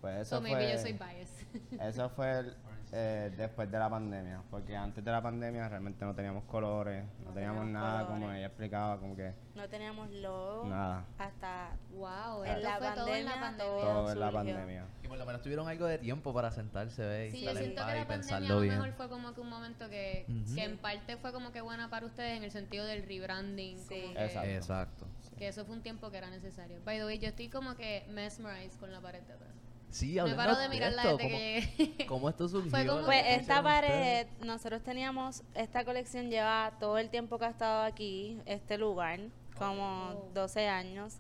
pues 0.02 0.18
eso 0.18 0.36
So 0.36 0.42
maybe 0.42 0.64
fue 0.64 0.72
yo 0.74 0.80
soy 0.80 0.92
biased. 0.94 1.82
Eso 1.82 2.10
fue 2.10 2.40
el- 2.40 2.56
eh, 2.96 3.32
después 3.36 3.72
de 3.72 3.80
la 3.80 3.90
pandemia, 3.90 4.44
porque 4.52 4.76
antes 4.76 5.04
de 5.04 5.12
la 5.12 5.20
pandemia 5.22 5.68
realmente 5.68 6.06
no 6.06 6.14
teníamos 6.14 6.44
colores, 6.44 7.04
no, 7.20 7.30
No 7.30 7.34
teníamos 7.34 7.62
teníamos 7.64 7.66
nada, 7.68 8.06
como 8.06 8.20
colores. 8.20 8.38
ella 8.38 8.48
explicaba, 8.48 9.00
como 9.00 9.16
que 9.16 9.34
No 9.56 9.68
teníamos 9.68 10.10
logo 10.12 10.70
nada, 10.70 11.04
hasta 11.18 11.72
wow, 11.92 12.44
en 12.44 12.62
la 12.62 12.78
fue 12.78 12.92
todo 12.92 13.16
en 13.16 13.26
la 13.26 13.32
pandemia, 13.32 13.42
pandemia. 13.42 13.82
todo. 13.82 14.12
en 14.12 14.20
la 14.20 14.32
pandemia. 14.32 14.86
Y 15.04 15.08
por 15.08 15.18
lo 15.18 15.26
menos 15.26 15.42
tuvieron 15.42 15.68
algo 15.68 15.86
de 15.88 15.98
tiempo 15.98 16.34
para 16.36 16.52
sentarse, 16.52 17.04
¿ve? 17.04 17.32
Sí, 17.32 17.38
y 17.40 17.46
yo 17.46 17.56
siento 17.56 17.84
que 17.86 17.92
y 17.92 17.96
la 18.00 18.08
pandemia 18.08 18.38
a 18.38 18.40
lo 18.42 18.60
bien. 18.62 18.76
mejor 18.76 18.92
fue 18.94 19.10
como 19.10 19.34
que 19.34 19.42
un 19.42 19.50
momento 19.50 19.90
que, 19.90 20.26
Ujú. 20.30 20.56
que 20.56 20.64
en 20.64 20.78
parte 20.78 21.18
fue 21.18 21.34
como 21.34 21.52
que 21.52 21.62
buena 21.62 21.90
para 21.90 22.06
ustedes 22.06 22.38
en 22.38 22.44
el 22.44 22.52
sentido 22.52 22.86
del 22.86 23.08
rebranding. 23.08 23.80
Sí. 23.80 24.02
como 24.02 24.14
que, 24.14 24.24
Exacto. 24.26 24.50
Exacto. 24.50 25.08
que 25.32 25.36
que 25.38 25.48
eso 25.48 25.66
fue 25.66 25.76
un 25.76 25.82
tiempo 25.82 26.12
que 26.12 26.18
era 26.20 26.30
necesario. 26.30 26.80
By 26.86 27.00
the 27.00 27.06
way, 27.06 27.18
yo 27.18 27.28
estoy 27.30 27.50
como 27.50 27.76
que 27.76 28.06
mesmerized 28.12 28.80
con 28.80 28.92
la 28.92 29.02
pared 29.02 29.24
de 29.24 29.34
atrás. 29.34 29.50
Sí, 29.94 30.14
Me 30.14 30.22
hablando 30.22 30.44
paro 30.44 30.56
de 30.58 30.64
desde 30.70 30.80
¿cómo, 31.04 31.18
que 31.18 31.30
llegué. 31.78 32.06
¿Cómo 32.08 32.30
esto 32.30 32.48
surgió? 32.50 32.70
Fue 32.72 32.86
como- 32.86 33.00
¿Lo 33.02 33.06
Pues 33.06 33.24
esta 33.28 33.60
ustedes? 33.60 33.64
pared, 33.64 34.28
nosotros 34.42 34.82
teníamos, 34.84 35.44
esta 35.54 35.86
colección 35.86 36.30
lleva 36.30 36.74
todo 36.80 36.98
el 36.98 37.10
tiempo 37.10 37.38
que 37.38 37.46
ha 37.46 37.50
estado 37.50 37.84
aquí, 37.84 38.40
este 38.46 38.78
lugar, 38.78 39.20
como 39.58 40.10
Oh. 40.10 40.30
12 40.34 40.68
años. 40.68 41.18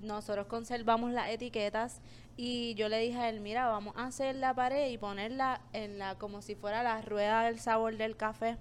Nosotros 0.00 0.46
conservamos 0.46 1.12
las 1.12 1.28
etiquetas 1.30 2.00
y 2.36 2.74
yo 2.74 2.88
le 2.88 2.98
dije 2.98 3.18
a 3.18 3.28
él, 3.28 3.40
mira, 3.40 3.66
vamos 3.68 3.94
a 3.96 4.06
hacer 4.06 4.34
la 4.36 4.54
pared 4.54 4.90
y 4.90 4.98
ponerla 4.98 5.60
en 5.72 5.98
la 5.98 6.14
como 6.16 6.42
si 6.42 6.54
fuera 6.54 6.82
la 6.82 7.00
rueda 7.02 7.44
del 7.44 7.60
sabor 7.60 7.96
del 7.96 8.16
café. 8.16 8.56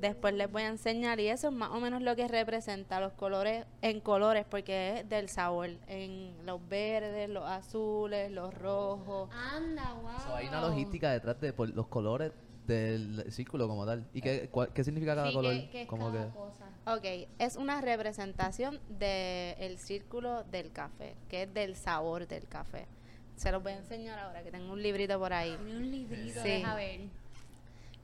Después 0.00 0.34
les 0.34 0.50
voy 0.50 0.62
a 0.62 0.68
enseñar 0.68 1.18
y 1.18 1.26
eso 1.28 1.48
es 1.48 1.52
más 1.54 1.70
o 1.70 1.80
menos 1.80 2.00
lo 2.00 2.14
que 2.14 2.28
representa 2.28 3.00
los 3.00 3.12
colores 3.14 3.66
en 3.82 4.00
colores 4.00 4.46
porque 4.48 5.00
es 5.00 5.08
del 5.08 5.28
sabor, 5.28 5.70
en 5.88 6.32
los 6.46 6.60
verdes, 6.68 7.28
los 7.28 7.44
azules, 7.44 8.30
los 8.30 8.54
rojos. 8.54 9.28
Anda, 9.32 9.92
wow. 9.94 10.10
So, 10.26 10.36
hay 10.36 10.46
una 10.46 10.60
logística 10.60 11.10
detrás 11.10 11.40
de 11.40 11.52
por 11.52 11.68
los 11.74 11.88
colores 11.88 12.30
del 12.68 13.24
círculo 13.32 13.66
como 13.66 13.84
tal. 13.84 14.06
¿Y 14.14 14.20
qué, 14.20 14.48
cuál- 14.48 14.72
qué 14.72 14.84
significa 14.84 15.16
cada 15.16 15.28
Sí, 15.28 15.34
color? 15.34 15.52
que, 15.54 15.70
que 15.70 15.82
es 15.82 15.88
como 15.88 16.12
cada 16.12 16.26
que 16.28 16.34
cosa. 16.34 16.66
Ok, 16.96 17.28
es 17.40 17.56
una 17.56 17.80
representación 17.80 18.78
del 18.88 19.76
círculo 19.78 20.44
del 20.44 20.70
café, 20.70 21.16
que 21.28 21.42
es 21.42 21.52
del 21.54 21.74
sabor 21.74 22.28
del 22.28 22.46
café. 22.46 22.86
Se 23.34 23.50
los 23.50 23.62
voy 23.62 23.72
a 23.72 23.78
enseñar 23.78 24.18
ahora, 24.20 24.42
que 24.44 24.50
tengo 24.52 24.72
un 24.72 24.82
librito 24.82 25.18
por 25.18 25.32
ahí. 25.32 25.56
Tiene 25.64 25.76
un 25.78 25.90
librito, 25.90 26.42
Sí. 26.42 26.48
deja 26.48 26.74
ver. 26.76 27.00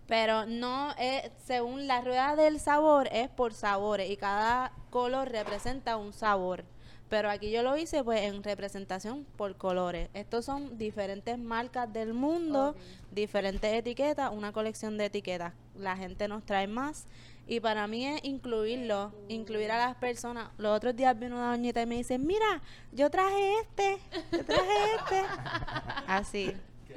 Pero 0.07 0.47
no 0.47 0.93
es, 0.99 1.31
según 1.45 1.87
la 1.87 2.01
rueda 2.01 2.37
del 2.37 2.61
sabor, 2.61 3.09
es 3.11 3.29
por 3.29 3.55
sabores 3.55 4.11
y 4.11 4.17
cada 4.17 4.73
color 4.91 5.29
representa 5.31 5.97
un 5.97 6.13
sabor. 6.13 6.65
Pero 7.09 7.31
aquí 7.31 7.51
yo 7.51 7.63
lo 7.63 7.77
hice 7.77 8.03
pues 8.03 8.23
en 8.23 8.43
representación 8.43 9.25
por 9.37 9.57
colores. 9.57 10.09
Estos 10.13 10.45
son 10.45 10.77
diferentes 10.77 11.39
marcas 11.39 11.93
del 11.93 12.15
mundo, 12.15 12.75
diferentes 13.13 13.73
etiquetas, 13.73 14.33
una 14.33 14.53
colección 14.53 14.99
de 14.99 15.07
etiquetas. 15.07 15.53
La 15.77 15.97
gente 15.97 16.27
nos 16.27 16.45
trae 16.45 16.67
más 16.67 17.07
y 17.47 17.61
para 17.61 17.87
mí 17.87 18.07
es 18.07 18.25
incluirlo, 18.25 19.13
incluir 19.29 19.71
a 19.71 19.87
las 19.87 19.97
personas. 19.97 20.51
Los 20.59 20.77
otros 20.77 20.97
días 20.97 21.17
vino 21.17 21.37
una 21.37 21.53
doñita 21.53 21.81
y 21.81 21.87
me 21.87 21.97
dice, 21.97 22.19
mira, 22.19 22.61
yo 22.91 23.09
traje 23.09 23.61
este, 23.61 23.99
yo 24.33 24.45
traje 24.45 24.95
este. 24.99 25.23
Así. 26.09 26.53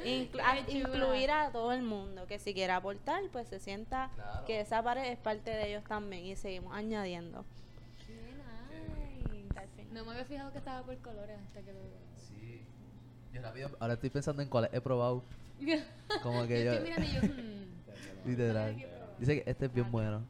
Inclu- 0.05 0.41
a- 0.43 0.59
incluir 0.69 1.31
a 1.31 1.51
todo 1.51 1.71
el 1.73 1.83
mundo 1.83 2.25
que 2.27 2.39
si 2.39 2.53
quiere 2.53 2.73
aportar, 2.73 3.21
pues 3.31 3.47
se 3.47 3.59
sienta 3.59 4.09
Claro. 4.15 4.45
que 4.45 4.59
esa 4.61 4.81
pared 4.83 5.05
es 5.11 5.17
parte 5.17 5.49
de 5.51 5.69
ellos 5.69 5.83
también 5.83 6.25
y 6.25 6.35
seguimos 6.35 6.73
añadiendo. 6.73 7.43
Qué 8.05 8.13
nice. 8.13 9.85
No 9.93 10.05
me 10.05 10.11
había 10.11 10.25
fijado 10.25 10.51
que 10.51 10.57
estaba 10.59 10.83
por 10.83 10.97
colores 10.99 11.37
hasta 11.47 11.61
que 11.61 11.73
lo 11.73 11.79
Sí. 12.15 12.61
Yo 13.33 13.41
rápido, 13.41 13.69
ahora 13.79 13.93
estoy 13.95 14.09
pensando 14.09 14.41
en 14.41 14.49
cuáles 14.49 14.73
he 14.73 14.81
probado. 14.81 15.23
Como 16.23 16.47
que 16.47 16.63
yo 16.63 16.71
estoy 16.73 17.07
yo, 17.13 17.21
hmm. 17.21 18.29
literal. 18.29 18.75
Dice 19.19 19.43
que 19.43 19.49
este 19.49 19.65
es 19.65 19.73
bien 19.73 19.91
bueno. 19.91 20.21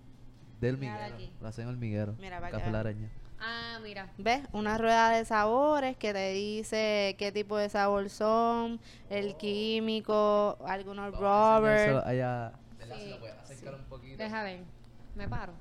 Del 0.60 0.76
aquí. 0.84 1.32
Lo 1.42 1.48
hacen 1.48 1.68
hormiguero. 1.68 2.16
Mira, 2.20 2.38
para 2.40 2.52
que 2.52 2.58
Café 2.58 2.72
la 2.72 2.84
vean. 2.84 2.98
araña. 2.98 3.10
Ah, 3.42 3.80
mira. 3.82 4.12
¿Ves? 4.18 4.42
Una 4.52 4.78
rueda 4.78 5.12
de 5.12 5.24
sabores 5.26 5.96
que 5.98 6.12
te 6.14 6.32
dice 6.32 7.16
qué 7.18 7.32
tipo 7.32 7.58
de 7.58 7.70
sabor 7.70 8.10
son, 8.10 8.80
el 9.10 9.38
químico, 9.38 10.58
algunos 10.66 11.12
Vamos 11.14 11.62
rubber. 11.62 12.02
allá. 12.06 12.52
Sí, 12.80 12.86
Si 13.02 13.10
lo 13.12 13.20
puedes 13.20 13.38
acercar 13.38 13.76
un 13.76 13.84
poquito. 13.86 14.18
Deja 14.18 14.44
ver. 14.44 14.60
Me 15.16 15.28
paro. 15.28 15.54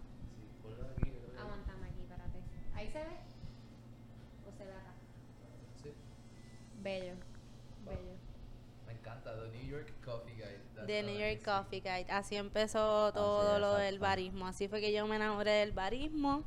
Sí, 0.62 0.72
aquí, 1.02 1.10
aquí. 2.12 2.38
¿Ahí 2.74 2.88
se 2.90 2.98
ve? 2.98 3.04
¿O 4.48 4.52
se 4.56 4.64
ve 4.64 4.72
acá? 4.72 4.94
Sí. 5.82 5.92
Bello. 6.82 7.14
Bello. 7.84 8.16
Me 8.86 8.92
encanta. 8.92 9.34
The 9.34 9.48
New 9.56 9.66
York 9.68 9.92
Coffee 10.04 10.34
Guide. 10.34 10.60
That's 10.74 10.86
De 10.86 11.02
New 11.02 11.12
York 11.18 11.40
amazing. 11.44 11.44
Coffee 11.44 11.80
Guide. 11.80 12.06
Así 12.12 12.36
empezó 12.36 13.12
todo 13.12 13.54
es, 13.54 13.60
lo 13.60 13.74
del 13.74 13.98
barismo. 13.98 14.46
Así 14.46 14.66
fue 14.68 14.80
que 14.80 14.92
yo 14.92 15.06
me 15.06 15.16
enamoré 15.16 15.50
del 15.52 15.72
barismo. 15.72 16.42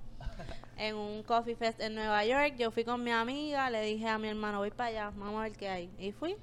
En 0.82 0.96
un 0.96 1.22
coffee 1.22 1.56
fest 1.56 1.80
en 1.80 1.94
Nueva 1.94 2.26
York, 2.26 2.56
yo 2.58 2.72
fui 2.72 2.84
con 2.84 3.04
mi 3.04 3.12
amiga, 3.12 3.70
le 3.70 3.84
dije 3.84 4.08
a 4.08 4.18
mi 4.18 4.28
hermano, 4.28 4.58
voy 4.58 4.72
para 4.72 4.90
allá, 4.90 5.12
vamos 5.16 5.40
a 5.40 5.44
ver 5.44 5.52
qué 5.52 5.70
hay. 5.70 5.92
Y 6.00 6.12
fui. 6.12 6.36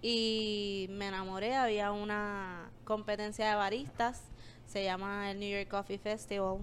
Y 0.00 0.86
me 0.90 1.08
enamoré, 1.08 1.56
había 1.56 1.90
una 1.90 2.70
competencia 2.84 3.48
de 3.48 3.56
baristas, 3.56 4.22
se 4.64 4.84
llama 4.84 5.28
el 5.32 5.40
New 5.40 5.50
York 5.50 5.68
Coffee 5.68 5.98
Festival. 5.98 6.58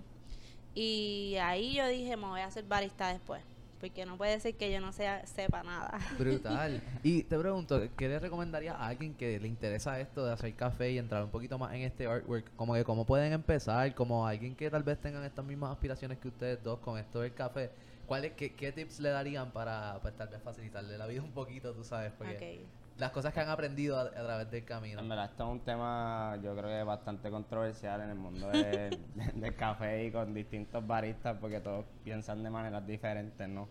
Y 0.74 1.36
ahí 1.42 1.74
yo 1.74 1.86
dije, 1.88 2.16
me 2.16 2.28
voy 2.28 2.40
a 2.40 2.46
hacer 2.46 2.64
barista 2.64 3.10
después. 3.10 3.44
Porque 3.82 4.06
no 4.06 4.16
puede 4.16 4.40
ser 4.40 4.56
que 4.56 4.72
yo 4.72 4.80
no 4.80 4.94
sea, 4.94 5.26
sepa 5.26 5.64
nada. 5.64 6.00
Brutal. 6.18 6.82
Y 7.04 7.24
te 7.24 7.38
pregunto, 7.38 7.82
¿qué 7.98 8.08
le 8.08 8.20
recomendarías 8.20 8.76
a 8.76 8.88
alguien 8.88 9.16
que 9.16 9.40
le 9.40 9.48
interesa 9.48 10.00
esto 10.00 10.24
de 10.24 10.34
hacer 10.34 10.54
café 10.54 10.92
y 10.92 11.00
entrar 11.00 11.24
un 11.24 11.32
poquito 11.32 11.58
más 11.58 11.74
en 11.74 11.82
este 11.82 12.06
artwork? 12.06 12.56
Como 12.56 12.76
que 12.76 12.84
cómo 12.84 13.06
pueden 13.06 13.34
empezar, 13.34 13.94
como 13.96 14.28
alguien 14.28 14.56
que 14.56 14.70
tal 14.70 14.84
vez 14.84 15.00
tengan 15.00 15.24
estas 15.24 15.44
mismas 15.44 15.72
aspiraciones 15.72 16.20
que 16.20 16.28
ustedes 16.28 16.64
dos 16.64 16.80
con 16.80 17.00
esto 17.00 17.22
del 17.22 17.34
café. 17.34 17.72
¿Cuáles, 18.06 18.34
qué, 18.34 18.54
qué 18.54 18.72
tips 18.72 19.00
le 19.00 19.10
darían 19.10 19.52
para, 19.52 19.98
pues, 20.02 20.16
tal 20.16 20.28
vez 20.28 20.42
facilitarle 20.44 20.98
la 20.98 21.08
vida 21.08 21.24
un 21.24 21.32
poquito, 21.32 21.74
tú 21.74 21.84
sabes? 21.84 22.12
Porque 22.18 22.36
Ok. 22.36 22.81
Las 22.98 23.12
cosas 23.12 23.34
que 23.34 23.40
han 23.40 23.50
aprendido 23.50 23.98
a, 23.98 24.04
a 24.04 24.10
través 24.12 24.52
del 24.52 24.64
camino. 24.66 25.00
En 25.00 25.10
verdad, 25.10 25.26
esto 25.26 25.44
es 25.44 25.50
un 25.50 25.60
tema, 25.62 26.38
yo 26.44 26.56
creo 26.56 26.70
que 26.70 26.84
bastante 26.84 27.30
controversial 27.30 28.02
en 28.02 28.10
el 28.10 28.18
mundo 28.18 28.48
del, 28.50 29.00
del 29.36 29.56
café 29.56 30.06
y 30.06 30.12
con 30.12 30.34
distintos 30.34 30.86
baristas, 30.86 31.38
porque 31.40 31.60
todos 31.60 31.86
piensan 32.04 32.44
de 32.44 32.50
maneras 32.50 32.86
diferentes, 32.86 33.48
¿no? 33.48 33.68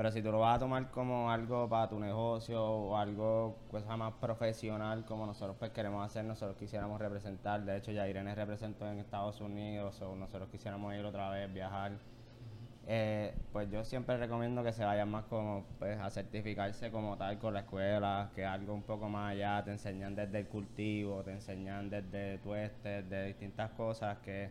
Pero 0.00 0.10
si 0.12 0.22
tú 0.22 0.32
lo 0.32 0.38
vas 0.38 0.56
a 0.56 0.58
tomar 0.60 0.90
como 0.90 1.30
algo 1.30 1.68
para 1.68 1.90
tu 1.90 2.00
negocio 2.00 2.64
o 2.64 2.96
algo 2.96 3.58
cosa 3.70 3.98
más 3.98 4.14
profesional, 4.14 5.04
como 5.04 5.26
nosotros 5.26 5.56
pues 5.58 5.72
queremos 5.72 6.02
hacer, 6.06 6.24
nosotros 6.24 6.56
quisiéramos 6.56 6.98
representar. 6.98 7.62
De 7.66 7.76
hecho, 7.76 7.92
ya 7.92 8.08
Irene 8.08 8.34
representó 8.34 8.90
en 8.90 8.98
Estados 8.98 9.42
Unidos, 9.42 10.00
o 10.00 10.16
nosotros 10.16 10.48
quisiéramos 10.48 10.94
ir 10.94 11.04
otra 11.04 11.28
vez, 11.28 11.52
viajar. 11.52 11.98
Eh, 12.92 13.32
pues 13.52 13.70
yo 13.70 13.84
siempre 13.84 14.16
recomiendo 14.16 14.64
que 14.64 14.72
se 14.72 14.84
vayan 14.84 15.08
más 15.08 15.24
como 15.26 15.64
pues 15.78 15.96
a 16.00 16.10
certificarse 16.10 16.90
como 16.90 17.16
tal 17.16 17.38
con 17.38 17.54
la 17.54 17.60
escuela, 17.60 18.32
que 18.34 18.44
algo 18.44 18.74
un 18.74 18.82
poco 18.82 19.08
más 19.08 19.30
allá, 19.30 19.62
te 19.62 19.70
enseñan 19.70 20.16
desde 20.16 20.40
el 20.40 20.48
cultivo, 20.48 21.22
te 21.22 21.30
enseñan 21.30 21.88
desde 21.88 22.38
tuestes, 22.38 23.08
de 23.08 23.26
distintas 23.26 23.70
cosas 23.72 24.18
que 24.18 24.50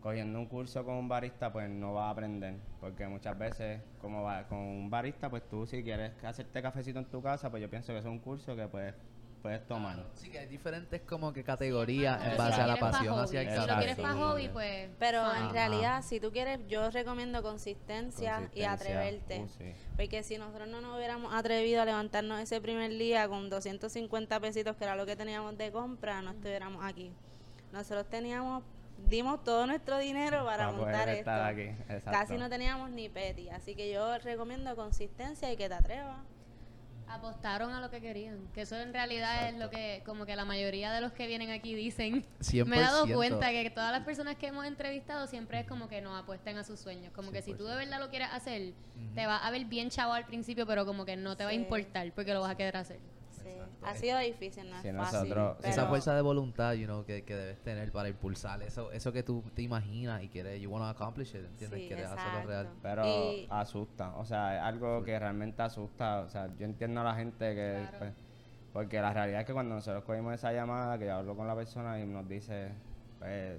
cogiendo 0.00 0.38
un 0.38 0.46
curso 0.46 0.86
con 0.86 0.94
un 0.94 1.06
barista 1.06 1.52
pues 1.52 1.68
no 1.68 1.92
vas 1.92 2.04
a 2.04 2.10
aprender, 2.12 2.54
porque 2.80 3.06
muchas 3.08 3.38
veces 3.38 3.82
como 4.00 4.22
va, 4.22 4.44
con 4.48 4.56
un 4.58 4.88
barista 4.88 5.28
pues 5.28 5.46
tú 5.46 5.66
si 5.66 5.82
quieres 5.84 6.12
hacerte 6.24 6.62
cafecito 6.62 6.98
en 6.98 7.10
tu 7.10 7.20
casa 7.20 7.50
pues 7.50 7.60
yo 7.60 7.68
pienso 7.68 7.92
que 7.92 7.98
es 7.98 8.06
un 8.06 8.20
curso 8.20 8.56
que 8.56 8.68
pues 8.68 8.94
puedes 9.36 9.66
tomar. 9.66 10.04
Sí, 10.14 10.30
que 10.30 10.38
hay 10.38 10.46
diferentes 10.46 11.00
como 11.02 11.32
que 11.32 11.44
categorías 11.44 12.18
Pero 12.18 12.30
en 12.30 12.36
base 12.36 12.60
a 12.60 12.66
la 12.66 12.76
pasión 12.76 13.18
hacia 13.18 13.42
el 13.42 13.60
Si 13.60 13.66
lo 13.68 13.76
quieres 13.76 13.96
para 13.96 14.14
hobby, 14.14 14.48
pues. 14.48 14.90
Pero 14.98 15.34
en 15.34 15.50
realidad, 15.50 16.02
si 16.02 16.20
tú 16.20 16.30
quieres, 16.32 16.60
yo 16.68 16.90
recomiendo 16.90 17.42
consistencia, 17.42 18.50
y 18.54 18.62
atreverte. 18.62 19.40
uh, 19.40 19.48
sí. 19.48 19.74
Porque 19.96 20.22
si 20.22 20.38
nosotros 20.38 20.68
no 20.68 20.80
nos 20.80 20.96
hubiéramos 20.96 21.32
atrevido 21.34 21.82
a 21.82 21.84
levantarnos 21.84 22.40
ese 22.40 22.60
primer 22.60 22.90
día 22.90 23.28
con 23.28 23.48
250 23.50 24.40
pesitos, 24.40 24.76
que 24.76 24.84
era 24.84 24.96
lo 24.96 25.06
que 25.06 25.16
teníamos 25.16 25.56
de 25.56 25.70
compra, 25.72 26.22
no 26.22 26.30
estuviéramos 26.32 26.84
aquí. 26.84 27.12
Nosotros 27.72 28.06
teníamos, 28.08 28.62
dimos 29.08 29.42
todo 29.44 29.66
nuestro 29.66 29.98
dinero 29.98 30.44
para, 30.44 30.66
Para 30.66 30.70
poder 30.70 30.84
montar 30.86 31.08
esto. 31.08 31.18
estar 31.20 31.44
aquí. 31.44 31.70
Casi 32.04 32.36
no 32.36 32.48
teníamos 32.48 32.90
ni 32.90 33.08
petty. 33.08 33.48
Así 33.50 33.74
que 33.74 33.92
yo 33.92 34.18
recomiendo 34.18 34.74
consistencia 34.76 35.52
y 35.52 35.56
que 35.56 35.68
te 35.68 35.74
atrevas. 35.74 36.18
Apostaron 37.08 37.72
a 37.72 37.80
lo 37.80 37.90
que 37.90 38.00
querían. 38.00 38.48
Que 38.52 38.62
eso 38.62 38.76
en 38.76 38.92
realidad 38.92 39.48
es 39.48 39.56
lo 39.56 39.70
que, 39.70 40.02
como 40.04 40.26
que 40.26 40.34
la 40.36 40.44
mayoría 40.44 40.92
de 40.92 41.00
los 41.00 41.12
que 41.12 41.26
vienen 41.26 41.50
aquí 41.50 41.74
dicen. 41.74 42.24
100%. 42.40 42.64
Me 42.66 42.76
he 42.76 42.80
dado 42.80 43.06
cuenta 43.12 43.50
que 43.50 43.70
todas 43.70 43.92
las 43.92 44.04
personas 44.04 44.36
que 44.36 44.48
hemos 44.48 44.66
entrevistado 44.66 45.26
siempre 45.26 45.60
es 45.60 45.66
como 45.66 45.88
que 45.88 46.00
nos 46.00 46.20
apuesten 46.20 46.58
a 46.58 46.64
sus 46.64 46.80
sueños. 46.80 47.12
Como 47.14 47.32
que 47.32 47.42
si 47.42 47.54
tú 47.54 47.64
de 47.64 47.76
verdad 47.76 48.00
lo 48.00 48.10
quieres 48.10 48.28
hacer, 48.32 48.72
te 49.14 49.26
va 49.26 49.38
a 49.38 49.50
ver 49.50 49.64
bien 49.66 49.90
chavo 49.90 50.12
al 50.12 50.26
principio, 50.26 50.66
pero 50.66 50.84
como 50.84 51.04
que 51.04 51.16
no 51.16 51.36
te 51.36 51.44
va 51.44 51.50
a 51.50 51.54
importar 51.54 52.12
porque 52.12 52.32
lo 52.34 52.40
vas 52.40 52.50
a 52.50 52.56
querer 52.56 52.76
hacer. 52.76 52.98
Sí. 53.46 53.58
Ha 53.82 53.94
sido 53.94 54.18
difícil, 54.18 54.70
no 54.70 54.80
Sí, 54.82 54.88
es 54.88 54.96
fácil. 54.96 55.18
nosotros- 55.30 55.64
Esa 55.64 55.86
fuerza 55.86 56.14
de 56.14 56.22
voluntad, 56.22 56.72
you 56.74 56.86
know, 56.86 57.04
que, 57.04 57.22
que 57.24 57.34
debes 57.34 57.62
tener 57.62 57.92
para 57.92 58.08
impulsar 58.08 58.62
eso, 58.62 58.90
eso 58.92 59.12
que 59.12 59.22
tú 59.22 59.42
te 59.54 59.62
imaginas 59.62 60.22
y 60.22 60.28
quieres, 60.28 60.60
you 60.60 60.70
want 60.70 60.84
to 60.84 60.88
accomplish 60.88 61.30
it, 61.34 61.44
¿entiendes? 61.46 61.80
Sí, 61.80 61.86
quieres 61.86 62.06
hacerlo 62.06 62.42
real. 62.46 62.68
Pero 62.82 63.04
Y- 63.06 63.46
asusta, 63.50 64.16
o 64.16 64.24
sea, 64.24 64.56
es 64.56 64.62
algo 64.62 65.02
que 65.04 65.18
realmente 65.18 65.62
asusta. 65.62 66.20
O 66.20 66.28
sea, 66.28 66.48
yo 66.58 66.64
entiendo 66.66 67.00
a 67.00 67.04
la 67.04 67.14
gente 67.14 67.54
que. 67.54 67.76
Claro. 67.88 67.98
pues, 67.98 68.12
porque 68.72 69.00
la 69.00 69.12
realidad 69.12 69.40
es 69.40 69.46
que 69.46 69.54
cuando 69.54 69.74
nosotros 69.74 70.04
cogimos 70.04 70.34
esa 70.34 70.52
llamada, 70.52 70.98
que 70.98 71.06
yo 71.06 71.14
hablo 71.14 71.34
con 71.34 71.46
la 71.46 71.54
persona 71.54 71.98
y 71.98 72.04
nos 72.06 72.28
dice, 72.28 72.72
pues, 73.18 73.58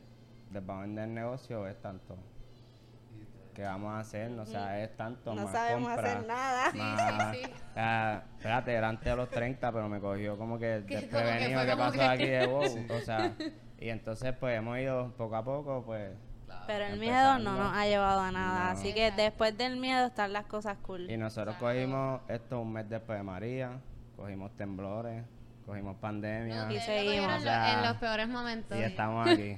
les 0.51 0.65
vamos 0.65 0.84
a 0.84 0.86
vender 0.86 1.08
el 1.10 1.13
negocio, 1.15 1.67
es 1.67 1.82
tanto. 1.82 2.15
¿Qué 3.57 3.63
vamos 3.63 3.91
a 3.91 3.99
hacer? 4.01 4.31
O 4.39 4.45
sea, 4.45 4.83
es 4.83 4.95
tanto. 4.95 5.33
no 5.33 5.41
más 5.45 5.51
sabemos 5.51 5.89
compra, 5.91 6.11
hacer 6.11 6.27
nada. 6.27 6.71
Más- 6.75 7.31
sí, 7.35 7.41
sí. 7.43 7.51
sea, 7.73 8.23
espérate, 8.37 8.71
era 8.75 8.87
antes 8.87 9.05
de 9.05 9.15
los 9.15 9.29
30, 9.31 9.71
pero 9.71 9.89
me 9.89 9.99
cogió 9.99 10.37
como 10.37 10.59
que 10.59 10.83
Que 10.87 10.93
que 10.93 11.01
desprevenido 11.01 11.61
qué 11.65 11.71
como 11.71 11.83
pasó 11.85 11.97
que- 11.97 12.05
aquí 12.05 12.25
de 12.27 12.45
wow. 12.45 12.61
O 12.95 12.99
sea, 13.01 13.33
y 13.79 13.89
entonces, 13.89 14.33
pues, 14.39 14.55
hemos 14.59 14.77
ido 14.77 15.11
poco 15.17 15.35
a 15.35 15.43
poco, 15.43 15.83
pues, 15.83 16.11
Claro. 16.45 16.63
Pero 16.67 16.85
el 16.85 16.99
miedo 16.99 17.39
no 17.39 17.57
nos 17.57 17.75
ha 17.75 17.87
llevado 17.87 18.21
a 18.21 18.31
nada. 18.31 18.65
No. 18.65 18.69
Así 18.79 18.93
que 18.93 19.09
después 19.11 19.57
del 19.57 19.77
miedo 19.77 20.05
están 20.05 20.31
las 20.33 20.45
cosas 20.45 20.77
cool. 20.83 21.09
Y 21.09 21.17
nosotros 21.17 21.55
cogimos 21.55 22.21
esto 22.29 22.61
un 22.61 22.71
mes 22.73 22.87
después 22.87 23.17
de 23.17 23.23
María, 23.23 23.71
cogimos 24.15 24.55
temblores, 24.55 25.25
cogimos 25.65 25.97
pandemia 25.97 26.71
Y 26.71 26.79
seguimos. 26.79 27.25
cogieron 27.25 27.33
O 27.37 27.39
sea, 27.41 27.73
en 27.73 27.85
los 27.89 27.97
peores 27.97 28.27
momentos. 28.29 28.77
y 28.77 28.83
estamos 28.83 29.27
aquí. 29.27 29.57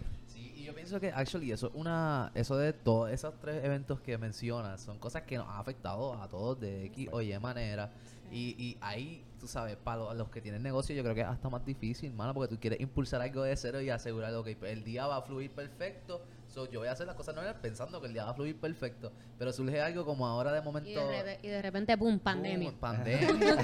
Yo 0.70 0.76
pienso 0.76 1.00
que, 1.00 1.12
actually, 1.12 1.52
eso 1.52 1.68
es 1.68 1.74
una, 1.74 2.32
eso 2.36 2.56
de 2.56 2.74
todos 2.74 3.10
esos 3.10 3.34
tres 3.42 3.66
eventos 3.66 4.00
que 4.02 4.16
mencionas, 4.20 4.80
son 4.80 5.00
cosas 5.00 5.24
que 5.24 5.36
nos 5.36 5.48
han 5.48 5.60
afectado 5.60 6.14
a 6.14 6.28
todos 6.28 6.60
de 6.60 6.86
X 6.86 7.10
o 7.12 7.22
Y 7.22 7.38
manera. 7.40 7.90
Y, 8.32 8.56
y 8.64 8.78
ahí, 8.80 9.26
tú 9.40 9.48
sabes, 9.48 9.78
para 9.78 9.98
los, 9.98 10.16
los 10.16 10.30
que 10.30 10.42
tienen 10.42 10.62
negocio, 10.62 10.96
yo 10.96 11.02
creo 11.02 11.16
que 11.16 11.22
es 11.22 11.28
hasta 11.28 11.50
más 11.50 11.66
difícil, 11.66 12.14
mano, 12.14 12.36
porque 12.36 12.54
tú 12.54 12.62
quieres 12.62 12.80
impulsar 12.82 13.20
algo 13.20 13.42
de 13.42 13.56
cero 13.56 13.82
y 13.82 13.90
asegurar, 13.90 14.32
pues, 14.44 14.72
el 14.72 14.84
día 14.84 15.08
va 15.08 15.18
a 15.18 15.22
fluir 15.24 15.50
perfecto. 15.50 16.22
So, 16.60 16.70
yo 16.70 16.80
voy 16.80 16.90
a 16.90 16.92
hacer 16.92 17.08
las 17.08 17.16
cosas 17.16 17.34
normales 17.36 17.58
pensando 17.62 18.02
que 18.02 18.08
el 18.08 18.14
día 18.14 18.26
va 18.26 18.32
a 18.32 18.34
fluir 18.34 18.60
perfecto. 18.60 19.14
Pero 19.38 19.54
surge 19.54 19.80
algo 19.82 20.04
como 20.06 20.28
ahora 20.28 20.52
de 20.52 20.62
momento. 20.62 20.90
Y 20.90 20.94
de, 20.94 21.02
repe- 21.24 21.40
y 21.42 21.48
de 21.48 21.62
repente, 21.62 21.98
¡pum! 21.98 22.20
Pandemia. 22.20 22.70
Boom, 22.72 22.80
pandemia. 22.82 23.30
El 23.30 23.40
día 23.40 23.56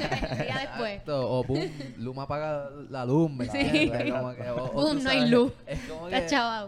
después. 0.62 0.92
Exacto, 0.92 1.30
O 1.30 1.44
boom, 1.44 1.70
Luma 1.98 2.24
apaga 2.24 2.70
la 2.90 3.04
luz, 3.06 3.30
¿me 3.32 3.50
Sí. 3.50 3.58
entiendes? 3.58 4.14
Como 4.14 4.34
que, 4.34 4.50
o- 4.50 4.64
o 4.66 4.72
Boom, 4.72 5.04
no 5.04 5.10
hay 5.10 5.30
luz. 5.30 5.52
Es 5.68 5.80
como 5.90 6.08
que, 6.08 6.28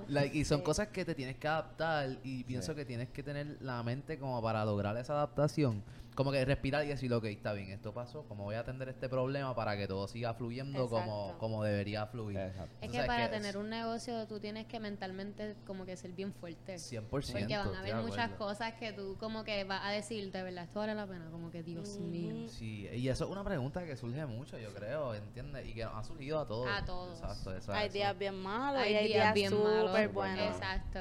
like, 0.09 0.37
y 0.37 0.43
son 0.43 0.57
Sí. 0.57 0.63
cosas 0.65 0.89
que 0.89 1.05
te 1.05 1.15
tienes 1.15 1.37
que 1.37 1.47
adaptar 1.47 2.09
y 2.25 2.43
pienso 2.43 2.73
Sí. 2.73 2.75
que 2.75 2.83
tienes 2.83 3.07
que 3.09 3.23
tener 3.23 3.55
la 3.61 3.81
mente 3.83 4.19
como 4.19 4.41
para 4.41 4.65
lograr 4.65 4.97
esa 4.97 5.13
adaptación. 5.13 5.81
Como 6.17 6.31
que 6.31 6.43
respirar 6.43 6.83
y 6.83 6.87
decir, 6.87 7.13
ok, 7.13 7.25
está 7.25 7.53
bien, 7.53 7.69
esto 7.69 7.93
pasó, 7.93 8.23
como 8.23 8.45
voy 8.45 8.55
a 8.55 8.61
atender 8.61 8.89
este 8.89 9.07
problema 9.07 9.53
para 9.53 9.77
que 9.77 9.87
todo 9.87 10.07
siga 10.07 10.33
fluyendo 10.33 10.89
como, 10.89 11.25
Exacto. 11.25 11.37
como 11.37 11.63
debería 11.63 12.07
fluir. 12.07 12.39
Exacto. 12.39 12.75
Es 12.81 12.89
que 12.91 13.03
para 13.03 13.25
es 13.25 13.29
tener 13.29 13.55
un 13.55 13.69
negocio 13.69 14.25
tú 14.25 14.39
tienes 14.39 14.65
que 14.65 14.79
mentalmente 14.79 15.55
como 15.67 15.85
que 15.85 15.95
ser 15.95 16.13
bien 16.13 16.33
fuerte. 16.33 16.77
100%. 16.77 17.03
Porque 17.07 17.33
van 17.55 17.75
a 17.75 17.79
haber 17.81 17.95
muchas 17.97 18.31
acuerdo. 18.31 18.37
cosas 18.47 18.73
que 18.73 18.93
tú 18.93 19.15
como 19.19 19.43
que 19.43 19.63
vas 19.63 19.81
a 19.83 19.91
decir, 19.91 20.31
de 20.31 20.41
verdad, 20.41 20.63
esto 20.63 20.79
vale 20.79 20.95
la 20.95 21.05
pena, 21.05 21.29
como 21.29 21.51
que 21.51 21.61
Dios 21.61 21.99
mío. 21.99 22.47
Sí, 22.47 22.89
y 22.91 23.09
eso 23.09 23.25
es 23.25 23.29
una 23.29 23.43
pregunta 23.43 23.85
que 23.85 23.95
surge 23.95 24.25
mucho, 24.25 24.57
yo 24.57 24.73
creo, 24.73 25.13
¿entiendes? 25.13 25.67
Y 25.67 25.75
que 25.75 25.83
nos 25.85 25.93
ha 25.97 26.03
surgido 26.03 26.39
a 26.39 26.47
todos. 26.47 26.67
A 26.67 26.83
todos. 26.83 27.19
Exacto, 27.19 27.55
eso, 27.55 27.71
Hay 27.73 27.85
eso. 27.89 27.93
días 27.93 28.17
bien 28.17 28.33
malos 28.41 28.81
Hay 28.81 28.95
hay 28.95 29.07
días 29.07 29.17
días 29.17 29.33
bien 29.35 29.49
súper 29.51 29.85
malos. 29.85 30.13
buenos. 30.15 30.47
Exacto. 30.55 30.99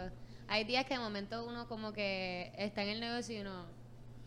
Hay 0.49 0.65
días 0.65 0.85
que 0.85 0.93
de 0.93 1.01
momento 1.01 1.47
uno 1.47 1.67
como 1.69 1.95
que 1.95 2.53
está 2.59 2.83
en 2.83 2.91
el 2.91 3.01
negocio 3.01 3.35
y 3.39 3.41
uno, 3.41 3.65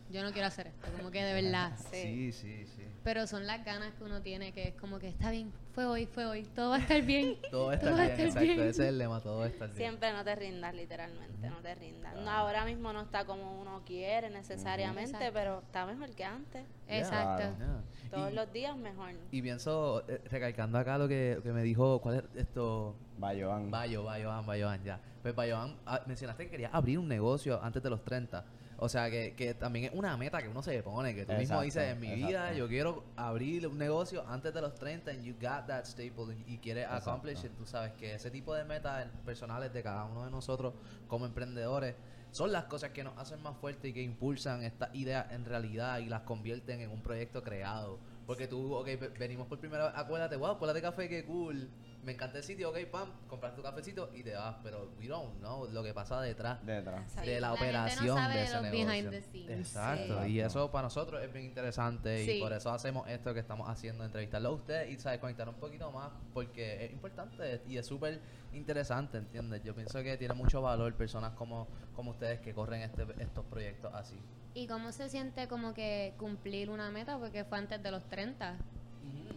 yo 0.09 0.23
no 0.23 0.31
quiero 0.31 0.47
hacer 0.47 0.67
esto, 0.67 0.87
como 0.97 1.11
que 1.11 1.23
de 1.23 1.41
verdad. 1.41 1.71
Sí, 1.91 2.31
sí, 2.31 2.65
sí. 2.65 2.83
Pero 3.03 3.27
son 3.27 3.45
las 3.47 3.63
ganas 3.63 3.93
que 3.93 4.03
uno 4.03 4.21
tiene, 4.21 4.51
que 4.51 4.69
es 4.69 4.73
como 4.75 4.99
que 4.99 5.07
está 5.07 5.31
bien, 5.31 5.51
fue 5.73 5.85
hoy, 5.85 6.05
fue 6.05 6.25
hoy, 6.25 6.43
todo 6.43 6.71
va 6.71 6.75
a 6.77 6.79
estar 6.79 7.01
bien. 7.01 7.37
Todo 7.51 7.71
está 7.71 7.87
Todo 7.87 7.97
va 7.97 8.03
a 8.03 8.07
bien, 8.07 8.11
estar 8.11 8.25
exacto. 8.27 8.41
bien. 8.47 8.59
Ese 8.61 8.69
es 8.83 8.89
el 8.89 8.97
lema, 8.97 9.21
todo 9.21 9.45
está 9.45 9.65
bien. 9.65 9.77
Siempre 9.77 10.11
no 10.11 10.23
te 10.23 10.35
rindas, 10.35 10.73
literalmente, 10.75 11.49
no 11.49 11.57
te 11.61 11.75
rindas. 11.75 12.15
No, 12.15 12.29
ahora 12.29 12.65
mismo 12.65 12.91
no 12.91 13.01
está 13.01 13.23
como 13.25 13.59
uno 13.61 13.81
quiere 13.85 14.29
necesariamente, 14.29 15.11
Exacto. 15.11 15.33
pero 15.33 15.59
está 15.59 15.85
mejor 15.85 16.09
que 16.15 16.23
antes. 16.25 16.65
Exacto. 16.87 17.55
Claro. 17.55 17.57
Yeah. 17.57 18.09
Todos 18.11 18.31
Y- 18.31 18.35
los 18.35 18.51
días 18.51 18.75
mejor. 18.75 19.11
Y 19.31 19.41
pienso, 19.41 20.03
eh, 20.09 20.21
recalcando 20.29 20.77
acá 20.79 20.97
lo 20.97 21.07
que, 21.07 21.39
que 21.43 21.51
me 21.53 21.61
dijo, 21.63 22.01
¿cuál 22.01 22.15
es 22.15 22.23
esto? 22.35 22.95
Bayoán. 23.17 23.71
Bayo, 23.71 24.03
Bayoan, 24.03 24.45
Bayoan, 24.45 24.83
ya. 24.83 24.99
Pues 25.21 25.33
Bayoan, 25.35 25.75
ah, 25.85 26.01
mencionaste 26.07 26.45
que 26.45 26.51
querías 26.51 26.73
abrir 26.73 26.97
un 26.99 27.07
negocio 27.07 27.61
antes 27.63 27.81
de 27.83 27.89
los 27.89 28.03
30. 28.03 28.43
O 28.81 28.87
sea, 28.87 29.09
que, 29.11 29.35
que 29.35 29.53
también 29.53 29.85
es 29.85 29.91
una 29.93 30.15
meta 30.15 30.41
que 30.41 30.47
uno 30.47 30.63
se 30.63 30.81
pone, 30.83 31.13
que 31.13 31.25
tú 31.25 31.33
mismo 31.33 31.61
dices, 31.61 31.91
en 31.91 31.99
mi 31.99 32.15
vida 32.15 32.53
yo 32.53 32.67
quiero 32.69 33.03
abrir 33.17 33.67
un 33.67 33.77
negocio 33.77 34.25
antes 34.27 34.53
de 34.53 34.61
los 34.61 34.73
30 34.75 35.11
and 35.11 35.23
you 35.23 35.33
got 35.33 35.67
that 35.67 35.83
staple 35.83 36.33
y, 36.47 36.57
quieres 36.59 36.85
Exacto. 36.85 37.09
accomplish 37.09 37.43
it. 37.43 37.51
Tú 37.57 37.65
sabes 37.65 37.91
que 37.93 38.13
ese 38.13 38.31
tipo 38.31 38.53
de 38.53 38.63
metas 38.63 39.07
personales 39.25 39.73
de 39.73 39.83
cada 39.83 40.05
uno 40.05 40.23
de 40.23 40.31
nosotros 40.31 40.73
como 41.07 41.25
emprendedores 41.25 41.95
son 42.31 42.51
las 42.53 42.65
cosas 42.65 42.91
que 42.91 43.03
nos 43.03 43.17
hacen 43.17 43.41
más 43.41 43.57
fuertes 43.57 43.89
y 43.89 43.93
que 43.93 44.01
impulsan 44.01 44.63
estas 44.63 44.93
ideas 44.95 45.29
en 45.31 45.43
realidad 45.43 45.97
y 45.99 46.05
las 46.05 46.21
convierten 46.21 46.79
en 46.79 46.89
un 46.91 47.01
proyecto 47.01 47.43
creado. 47.43 47.99
Porque 48.27 48.47
tú, 48.47 48.75
ok, 48.75 48.85
ve- 48.85 49.11
venimos 49.19 49.47
por 49.47 49.59
primera 49.59 49.85
vez, 49.87 49.93
acuérdate, 49.97 50.37
wow, 50.37 50.51
acuérdate 50.51 50.81
café, 50.81 51.09
qué 51.09 51.25
cool. 51.25 51.69
Me 52.01 52.13
encanta 52.13 52.37
el 52.37 52.43
sitio, 52.45 52.69
ok, 52.69 52.77
pam, 52.89 53.09
compras 53.27 53.53
tu 53.55 53.61
cafecito 53.61 54.09
y 54.15 54.23
te 54.23 54.33
vas. 54.33 54.55
Pero 54.63 54.89
we 54.99 55.07
don't 55.07 55.37
know 55.39 55.67
lo 55.69 55.83
que 55.83 55.93
pasa 55.93 56.21
detrás 56.21 56.65
Detrás. 56.65 57.13
De 57.17 57.39
la, 57.41 57.51
La 57.51 57.57
gente 57.57 57.71
no 57.71 57.83
operación 57.83 58.17
sabe 58.17 58.35
de 58.35 58.43
ese 58.43 58.53
los 58.53 58.61
negocio. 58.63 58.87
behind 58.87 59.09
the 59.11 59.21
scenes. 59.21 59.67
Exacto. 59.67 60.23
Sí. 60.23 60.31
Y 60.31 60.39
eso 60.39 60.71
para 60.71 60.83
nosotros 60.83 61.21
es 61.21 61.31
bien 61.33 61.45
interesante 61.45 62.23
Sí. 62.25 62.31
y 62.31 62.39
por 62.41 62.53
eso 62.53 62.71
hacemos 62.71 63.07
esto 63.09 63.33
que 63.33 63.41
estamos 63.41 63.67
haciendo, 63.69 64.05
entrevistarlo 64.05 64.49
a 64.49 64.51
ustedes 64.53 64.89
y 64.91 64.97
¿sabes? 64.97 65.19
conectar 65.19 65.49
un 65.49 65.55
poquito 65.55 65.91
más 65.91 66.11
porque 66.33 66.85
es 66.85 66.91
importante 66.93 67.61
y 67.67 67.77
es 67.77 67.85
súper 67.85 68.21
interesante, 68.53 69.17
¿entiendes? 69.17 69.61
Yo 69.63 69.75
pienso 69.75 70.01
que 70.01 70.17
tiene 70.17 70.33
mucho 70.33 70.61
valor 70.61 70.93
personas 70.95 71.33
como, 71.33 71.67
como 71.95 72.11
ustedes 72.11 72.39
que 72.39 72.53
corren 72.53 72.81
este, 72.81 73.05
estos 73.19 73.45
proyectos 73.45 73.93
así. 73.93 74.17
¿Y 74.53 74.67
cómo 74.67 74.91
se 74.91 75.09
siente 75.09 75.47
como 75.47 75.73
que 75.73 76.13
cumplir 76.17 76.69
una 76.69 76.89
meta? 76.89 77.19
Porque 77.19 77.43
fue 77.43 77.57
antes 77.59 77.83
de 77.83 77.91
los 77.91 78.07
30. 78.09 78.57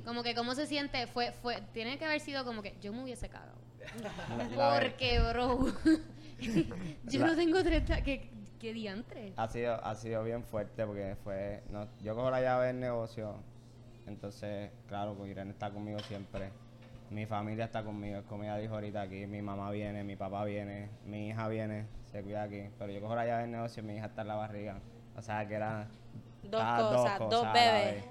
Como 0.05 0.23
que 0.23 0.35
cómo 0.35 0.55
se 0.55 0.67
siente, 0.67 1.07
fue, 1.07 1.33
fue, 1.33 1.63
tiene 1.73 1.97
que 1.99 2.05
haber 2.05 2.21
sido 2.21 2.45
como 2.45 2.61
que 2.63 2.75
yo 2.81 2.93
me 2.93 3.03
hubiese 3.03 3.29
cagado. 3.29 3.59
La- 4.57 4.79
Porque, 4.81 5.21
bro, 5.21 5.67
yo 7.05 7.21
La- 7.21 7.27
no 7.27 7.37
tengo 7.37 7.63
30, 7.63 8.03
¿qué, 8.03 8.31
qué 8.59 8.73
diantre? 8.73 9.33
Ha 9.37 9.49
sido, 9.49 9.75
ha 9.85 9.95
sido 9.95 10.25
bien 10.25 10.43
fuerte 10.45 10.85
porque 10.87 11.17
fue. 11.23 11.63
No, 11.71 11.87
yo 12.03 12.15
cojo 12.15 12.31
la 12.31 12.41
llave 12.41 12.69
del 12.69 12.81
negocio. 12.81 13.37
Entonces, 14.07 14.71
claro, 14.89 15.15
pues 15.15 15.31
Irene 15.31 15.51
está 15.53 15.71
conmigo 15.71 15.99
siempre. 16.01 16.51
Mi 17.11 17.27
familia 17.27 17.67
está 17.67 17.85
conmigo. 17.85 18.19
Es 18.19 18.25
como 18.25 18.43
ella 18.43 18.57
dijo 18.57 18.75
ahorita 18.75 19.03
aquí. 19.03 19.27
Mi 19.27 19.43
mamá 19.43 19.71
viene, 19.71 20.03
mi 20.03 20.17
papá 20.17 20.45
viene, 20.45 20.89
mi 21.05 21.29
hija 21.29 21.47
viene, 21.49 21.87
se 22.11 22.23
cuida 22.23 22.43
aquí. 22.45 22.69
Pero 22.79 22.91
yo 22.93 23.01
cojo 23.01 23.15
la 23.15 23.27
llave 23.27 23.43
del 23.43 23.53
negocio 23.53 23.83
y 23.83 23.87
mi 23.87 23.97
hija 23.97 24.07
está 24.07 24.23
en 24.23 24.29
la 24.29 24.35
barriga. 24.35 24.81
O 25.17 25.23
sea, 25.23 25.47
que 25.47 25.55
era. 25.55 25.87
Dos 26.43 26.61
estaban 26.61 26.97
cosas, 26.97 27.19
dos 27.31 27.53
bebés. 27.53 28.05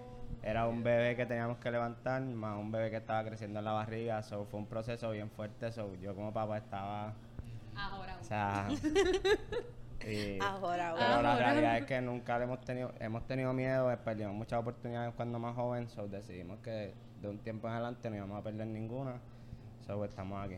Era 0.43 0.67
un 0.67 0.83
bebé 0.83 1.15
que 1.15 1.25
teníamos 1.25 1.57
que 1.59 1.69
levantar, 1.71 2.21
más 2.23 2.57
un 2.57 2.71
bebé 2.71 2.89
que 2.89 2.97
estaba 2.97 3.23
creciendo 3.23 3.59
en 3.59 3.65
la 3.65 3.71
barriga. 3.73 4.23
So, 4.23 4.45
fue 4.45 4.59
un 4.59 4.65
proceso 4.65 5.11
bien 5.11 5.29
fuerte. 5.29 5.71
So, 5.71 5.93
yo 6.01 6.15
como 6.15 6.33
papá 6.33 6.57
estaba. 6.57 7.13
Ahora. 7.75 8.17
O 8.19 8.23
sea. 8.23 8.67
y- 10.07 10.39
Ahora, 10.41 10.93
pero 10.95 11.05
ahora. 11.05 11.21
la 11.21 11.35
realidad 11.37 11.77
es 11.77 11.85
que 11.85 12.01
nunca 12.01 12.37
le 12.39 12.45
hemos 12.45 12.61
tenido, 12.61 12.91
hemos 12.99 13.25
tenido 13.27 13.53
miedo, 13.53 13.91
eh, 13.91 13.97
perdimos 13.97 14.33
muchas 14.33 14.59
oportunidades 14.59 15.13
cuando 15.15 15.37
más 15.39 15.55
joven, 15.55 15.87
so 15.89 16.07
decidimos 16.07 16.59
que 16.59 16.93
de 17.21 17.27
un 17.29 17.37
tiempo 17.37 17.67
en 17.67 17.73
adelante 17.75 18.09
no 18.09 18.15
íbamos 18.15 18.39
a 18.39 18.43
perder 18.43 18.65
ninguna, 18.67 19.19
so 19.85 20.03
estamos 20.03 20.43
aquí. 20.43 20.57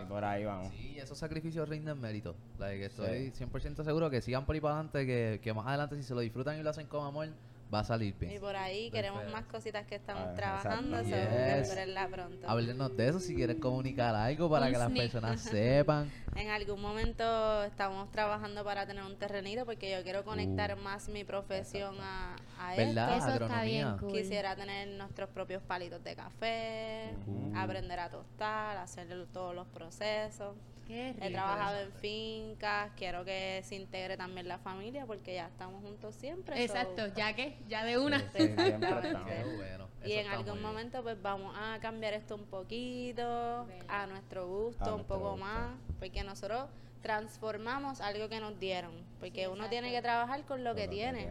Y 0.00 0.04
por 0.04 0.24
ahí 0.24 0.44
vamos. 0.44 0.68
Sí, 0.72 0.96
esos 0.98 1.18
sacrificios 1.18 1.68
rinden 1.68 2.00
mérito. 2.00 2.36
Like, 2.58 2.86
estoy 2.86 3.32
Sí. 3.32 3.44
100% 3.44 3.82
seguro 3.84 4.08
que 4.08 4.22
sigan 4.22 4.46
por 4.46 4.54
ahí 4.54 4.60
para 4.60 4.74
adelante, 4.76 5.04
que, 5.04 5.40
que 5.42 5.52
más 5.52 5.66
adelante 5.66 5.96
si 5.96 6.04
se 6.04 6.14
lo 6.14 6.20
disfrutan 6.20 6.58
y 6.58 6.62
lo 6.62 6.70
hacen 6.70 6.86
con 6.86 7.04
amor, 7.04 7.28
va 7.72 7.80
a 7.80 7.84
salir 7.84 8.14
Y 8.20 8.26
bien. 8.26 8.40
por 8.40 8.56
ahí 8.56 8.90
queremos 8.90 9.20
Perfecto. 9.20 9.40
más 9.40 9.50
cositas 9.50 9.86
que 9.86 9.94
estamos 9.94 10.28
Ah, 10.28 10.34
trabajando, 10.34 10.98
so 10.98 11.04
exacto. 11.04 11.74
Yes. 11.74 12.08
pronto. 12.10 12.48
Háblenos 12.48 12.96
de 12.96 13.08
eso 13.08 13.20
si 13.20 13.34
quieres 13.34 13.56
comunicar 13.56 14.14
algo 14.14 14.50
para 14.50 14.66
Un 14.66 14.72
que 14.72 14.78
las 14.78 14.90
personas 14.90 15.40
sepan. 15.40 16.10
En 16.36 16.48
algún 16.48 16.80
momento 16.80 17.64
estamos 17.64 18.10
trabajando 18.10 18.64
para 18.64 18.86
tener 18.86 19.04
un 19.04 19.16
terrenito 19.16 19.64
porque 19.64 19.90
yo 19.90 20.02
quiero 20.02 20.24
conectar 20.24 20.76
más 20.76 21.08
mi 21.08 21.24
profesión 21.24 21.96
a, 22.00 22.36
a 22.58 22.74
esto. 22.76 22.86
¿Verdad? 22.86 23.16
Eso 23.18 23.44
está 23.44 23.62
bien 23.62 23.96
cool. 23.98 24.12
Quisiera 24.12 24.56
tener 24.56 24.88
nuestros 24.88 25.28
propios 25.30 25.62
palitos 25.62 26.02
de 26.02 26.16
café, 26.16 27.14
Ujú. 27.26 27.52
aprender 27.56 27.98
a 28.00 28.08
tostar, 28.10 28.76
hacer 28.78 29.26
todos 29.32 29.54
los 29.54 29.66
procesos. 29.68 30.56
Qué 30.90 31.12
rico. 31.12 31.24
He 31.24 31.30
trabajado 31.30 31.80
en 31.80 31.92
fincas, 31.92 32.90
quiero 32.96 33.24
que 33.24 33.60
se 33.64 33.76
integre 33.76 34.16
también 34.16 34.48
la 34.48 34.58
familia 34.58 35.06
porque 35.06 35.34
ya 35.34 35.46
estamos 35.46 35.82
juntos 35.82 36.14
siempre. 36.16 36.56
so- 36.56 36.62
Exacto, 36.62 37.06
ya 37.14 37.32
que, 37.34 37.56
ya 37.68 37.84
de 37.84 37.96
una. 37.98 38.18
Sí, 38.32 38.48
bueno. 39.56 39.88
Y 40.04 40.12
en 40.12 40.26
algún 40.28 40.60
momento 40.62 41.02
pues 41.02 41.20
vamos 41.20 41.54
a 41.58 41.78
cambiar 41.80 42.14
esto 42.14 42.34
un 42.34 42.46
poquito 42.46 43.66
a 43.88 44.06
nuestro 44.06 44.46
gusto, 44.48 44.82
A 44.84 44.88
un 44.88 44.94
nuestro 44.96 45.16
poco 45.16 45.30
gusto. 45.32 45.44
más, 45.44 45.76
porque 45.98 46.24
nosotros 46.24 46.68
transformamos 47.02 48.00
algo 48.00 48.28
que 48.28 48.40
nos 48.40 48.58
dieron, 48.58 48.92
porque 49.20 49.48
uno 49.48 49.68
tiene 49.68 49.90
que 49.92 50.02
trabajar 50.02 50.44
con 50.44 50.64
lo 50.64 50.70
Con 50.70 50.76
que 50.76 50.84
lo 50.86 50.90
que 50.90 50.96
tiene, 50.96 51.28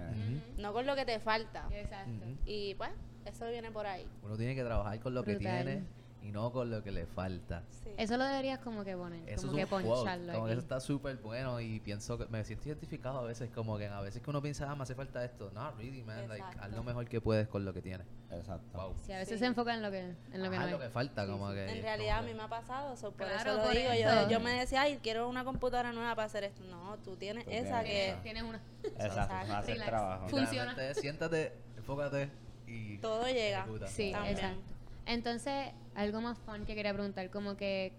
no 0.58 0.74
con 0.74 0.86
lo 0.86 0.96
que 0.96 1.06
te 1.06 1.20
falta. 1.20 1.68
Exacto. 1.72 2.26
Y 2.46 2.76
pues 2.76 2.92
eso 3.26 3.48
viene 3.50 3.72
por 3.72 3.86
ahí. 3.88 4.08
Uno 4.24 4.38
tiene 4.38 4.56
que 4.56 4.64
trabajar 4.64 5.00
con 5.00 5.14
lo 5.14 5.24
que 5.24 5.36
tiene 5.36 5.84
y 6.22 6.32
no 6.32 6.52
con 6.52 6.70
lo 6.70 6.84
que 6.84 6.92
le 6.92 7.06
falta. 7.06 7.64
Sí. 7.70 7.90
Eso 7.98 8.18
lo 8.18 8.26
deberías 8.26 8.60
como 8.60 8.84
que 8.84 8.96
poner, 8.96 9.28
Eso 9.30 9.48
como 9.48 9.58
es 9.60 9.68
que 9.68 9.76
un 9.76 9.82
quote, 9.84 9.96
poncharlo 10.00 10.34
como 10.34 10.46
que 10.48 10.52
eso 10.52 10.62
está 10.62 10.80
súper 10.80 11.18
bueno 11.18 11.60
y 11.62 11.80
pienso 11.80 12.18
que 12.18 12.26
me 12.28 12.44
siento 12.44 12.68
identificado 12.68 13.20
a 13.20 13.24
veces 13.24 13.50
como 13.52 13.78
que 13.78 13.88
a 13.88 14.02
veces 14.02 14.22
que 14.22 14.30
uno 14.30 14.42
piensa, 14.42 14.70
ah, 14.70 14.76
me 14.76 14.84
hace 14.84 14.96
falta 14.96 15.24
esto. 15.24 15.50
No, 15.54 15.72
really, 15.72 16.04
man, 16.04 16.28
like, 16.28 16.44
haz 16.60 16.72
lo 16.72 16.84
mejor 16.84 17.08
que 17.08 17.22
puedes 17.22 17.48
con 17.48 17.64
lo 17.66 17.74
que 17.74 17.82
tienes. 17.82 18.06
Exacto. 18.32 18.78
Wow. 18.78 18.96
Sí, 19.06 19.12
a 19.14 19.18
veces 19.18 19.36
Sí. 19.36 19.40
se 19.40 19.46
enfoca 19.48 19.74
en 19.74 19.82
lo 19.82 19.90
que, 19.92 20.00
en 20.00 20.44
lo 20.44 20.50
que 20.50 20.56
Ajá, 20.58 20.66
no 20.66 20.72
lo 20.72 20.78
hay. 20.78 20.84
que 20.88 20.90
falta, 20.90 21.26
como 21.26 21.50
que... 21.52 21.64
En 21.64 21.78
es 21.78 21.82
realidad 21.84 22.20
a 22.20 22.22
mí 22.22 22.28
que- 22.30 22.36
me 22.36 22.44
ha 22.44 22.48
pasado, 22.48 22.96
so, 22.96 23.12
por 23.12 23.28
Claro, 23.28 23.52
eso 23.52 23.58
lo 23.60 23.64
por 23.66 23.76
digo. 23.76 23.92
eso. 23.92 24.22
Yo, 24.24 24.30
yo 24.30 24.40
me 24.40 24.52
decía, 24.60 24.82
ay, 24.82 25.00
quiero 25.02 25.28
una 25.30 25.44
computadora 25.44 25.92
nueva 25.94 26.16
para 26.16 26.26
hacer 26.28 26.44
esto. 26.44 26.64
No, 26.66 26.98
tú 27.04 27.16
tienes 27.16 27.46
Tú 27.46 27.52
esa 27.52 27.82
tienes 27.82 27.84
que 27.86 28.10
esa. 28.10 28.22
Tienes 28.22 28.44
una. 28.44 28.62
Exacto, 28.84 29.34
hacer 29.54 29.74
Relax. 29.74 29.90
trabajo. 29.90 30.28
Fun- 30.30 30.40
Funciona. 30.42 30.94
Siéntate, 30.94 31.54
enfócate 31.78 32.30
y... 32.68 32.98
todo 33.00 33.26
llega. 33.28 33.60
ejecuta. 33.62 33.88
Sí, 33.88 34.10
exacto. 34.12 34.62
Entonces, 35.10 35.72
algo 35.96 36.22
más 36.22 36.38
fun 36.38 36.66
que 36.66 36.76
quería 36.76 36.94
preguntar, 36.94 37.30
como 37.32 37.58
que 37.58 37.94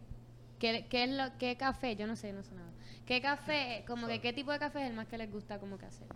¿qué, 0.61 0.87
qué 0.89 1.05
es 1.05 1.11
lo, 1.11 1.37
qué 1.39 1.57
café? 1.57 1.97
Yo 1.97 2.07
no 2.07 2.15
sé, 2.15 2.33
no 2.33 2.45
sé 2.45 2.55
nada. 2.55 2.71
¿Qué 3.05 3.21
café, 3.21 3.85
como 3.89 4.07
que 4.07 4.21
qué 4.21 4.33
tipo 4.33 4.53
de 4.53 4.61
café 4.61 4.83
es 4.85 4.91
el 4.91 4.95
más 4.95 5.09
que 5.09 5.19
les 5.19 5.31
gusta 5.31 5.59
como 5.59 5.77
que 5.77 5.87
hacer? 5.87 6.07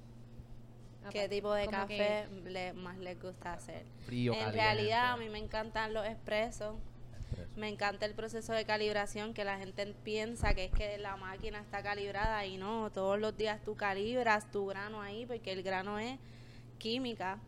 ¿Qué 1.11 1.28
tipo 1.28 1.52
de 1.52 1.66
como 1.66 1.78
café 1.78 2.28
le- 2.44 2.72
más 2.74 2.96
les 2.98 3.20
gusta 3.20 3.54
hacer? 3.54 3.85
Frío, 4.07 4.33
en 4.33 4.38
caliente. 4.38 4.59
realidad 4.62 5.12
a 5.12 5.16
mí 5.16 5.28
me 5.28 5.38
encantan 5.38 5.92
los 5.92 6.07
expresos. 6.07 6.76
Me 7.57 7.68
encanta 7.68 8.07
el 8.07 8.14
proceso 8.14 8.52
de 8.52 8.64
calibración 8.64 9.35
que 9.35 9.44
la 9.44 9.59
gente 9.59 9.85
piensa 10.04 10.54
que 10.54 10.66
es 10.66 10.70
que 10.72 10.96
la 10.98 11.16
máquina 11.16 11.59
está 11.61 11.83
calibrada 11.83 12.46
y 12.46 12.57
no, 12.57 12.90
todos 12.92 13.18
los 13.18 13.37
días 13.37 13.61
tú 13.64 13.74
calibras 13.74 14.48
tu 14.52 14.66
grano 14.66 15.02
ahí 15.02 15.26
porque 15.26 15.50
el 15.52 15.64
grano 15.64 15.98
es 15.98 16.18
química. 16.78 17.38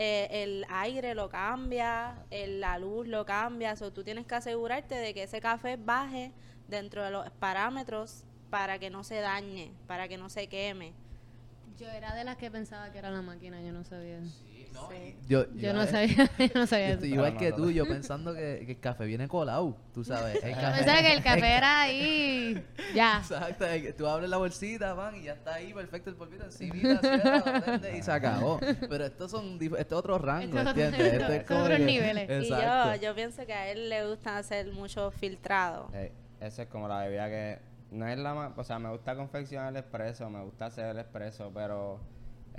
Eh, 0.00 0.44
el 0.44 0.64
aire 0.68 1.12
lo 1.16 1.28
cambia, 1.28 2.24
el- 2.30 2.60
la 2.60 2.78
luz 2.78 3.08
lo 3.08 3.26
cambia, 3.26 3.74
so, 3.74 3.92
tú 3.92 4.04
tienes 4.04 4.26
que 4.26 4.36
asegurarte 4.36 4.94
de 4.94 5.12
que 5.12 5.24
ese 5.24 5.40
café 5.40 5.76
baje 5.76 6.30
dentro 6.68 7.02
de 7.02 7.10
los 7.10 7.28
parámetros 7.30 8.22
para 8.48 8.78
que 8.78 8.90
no 8.90 9.02
se 9.02 9.16
dañe, 9.16 9.72
para 9.88 10.06
que 10.06 10.16
no 10.16 10.30
se 10.30 10.46
queme. 10.48 10.92
Yo 11.78 11.88
era 11.90 12.14
de 12.14 12.24
las 12.24 12.36
que 12.36 12.50
pensaba 12.50 12.90
que 12.90 12.98
era 12.98 13.10
la 13.10 13.22
máquina, 13.22 13.60
yo 13.62 13.70
no 13.72 13.84
sabía. 13.84 14.18
Sí, 14.24 14.66
no, 14.72 14.88
Sí. 14.90 15.16
y 15.22 15.28
Yo, 15.28 15.46
Yo 15.54 15.72
no 15.74 15.86
sabía, 15.86 16.28
yo 16.38 16.46
no 16.54 16.60
Yo 16.62 16.66
sabía 16.66 16.88
estoy 16.90 17.12
igual 17.12 17.36
que 17.36 17.52
tú, 17.52 17.70
yo 17.70 17.86
pensando 17.86 18.34
que, 18.34 18.64
que 18.66 18.72
el 18.72 18.80
café 18.80 19.04
viene 19.04 19.28
colado, 19.28 19.76
tú 19.94 20.02
sabes. 20.02 20.42
El 20.42 20.50
Yo 20.54 20.60
café- 20.60 20.76
pensaba 20.78 21.00
que 21.02 21.12
el 21.12 21.22
café 21.22 21.56
era 21.56 21.80
ahí, 21.82 22.66
ya. 22.94 23.18
Exacto, 23.18 23.64
tú 23.96 24.06
abres 24.08 24.28
la 24.28 24.36
bolsita, 24.38 24.92
van, 24.94 25.16
y 25.16 25.22
ya 25.24 25.34
está 25.34 25.54
ahí, 25.54 25.72
perfecto, 25.72 26.10
el 26.10 26.16
polvito 26.16 26.44
prende 26.48 27.96
y 27.98 28.02
se 28.02 28.10
acabó. 28.12 28.58
Pero 28.88 29.04
estos 29.06 29.30
son, 29.30 29.58
dif- 29.58 29.78
esto 29.78 29.94
es 29.94 29.98
otro 30.00 30.18
rango, 30.18 30.58
Estos 30.58 30.74
son- 30.74 30.80
¿entiendes? 30.80 31.12
Esto 31.14 31.32
es 31.32 31.50
otros 31.62 31.80
niveles. 31.80 32.44
Y 32.46 32.48
yo, 32.50 32.94
yo 33.00 33.14
pienso 33.14 33.46
que 33.46 33.52
a 33.54 33.68
él 33.70 33.88
le 33.88 34.06
gusta 34.08 34.38
hacer 34.38 34.72
mucho 34.72 35.10
filtrado. 35.12 35.90
Eh, 35.94 36.12
esa 36.40 36.62
es 36.62 36.68
como 36.68 36.88
la 36.88 37.00
bebida 37.04 37.28
que 37.28 37.58
no 37.90 38.06
es 38.08 38.18
la 38.18 38.34
más, 38.34 38.52
o 38.56 38.64
sea, 38.64 38.78
me 38.78 38.90
gusta 38.90 39.16
confeccionar 39.16 39.70
el 39.70 39.76
espresso, 39.78 40.28
me 40.30 40.42
gusta 40.44 40.66
hacer 40.66 40.86
el 40.86 40.98
espresso, 40.98 41.50
pero 41.54 42.00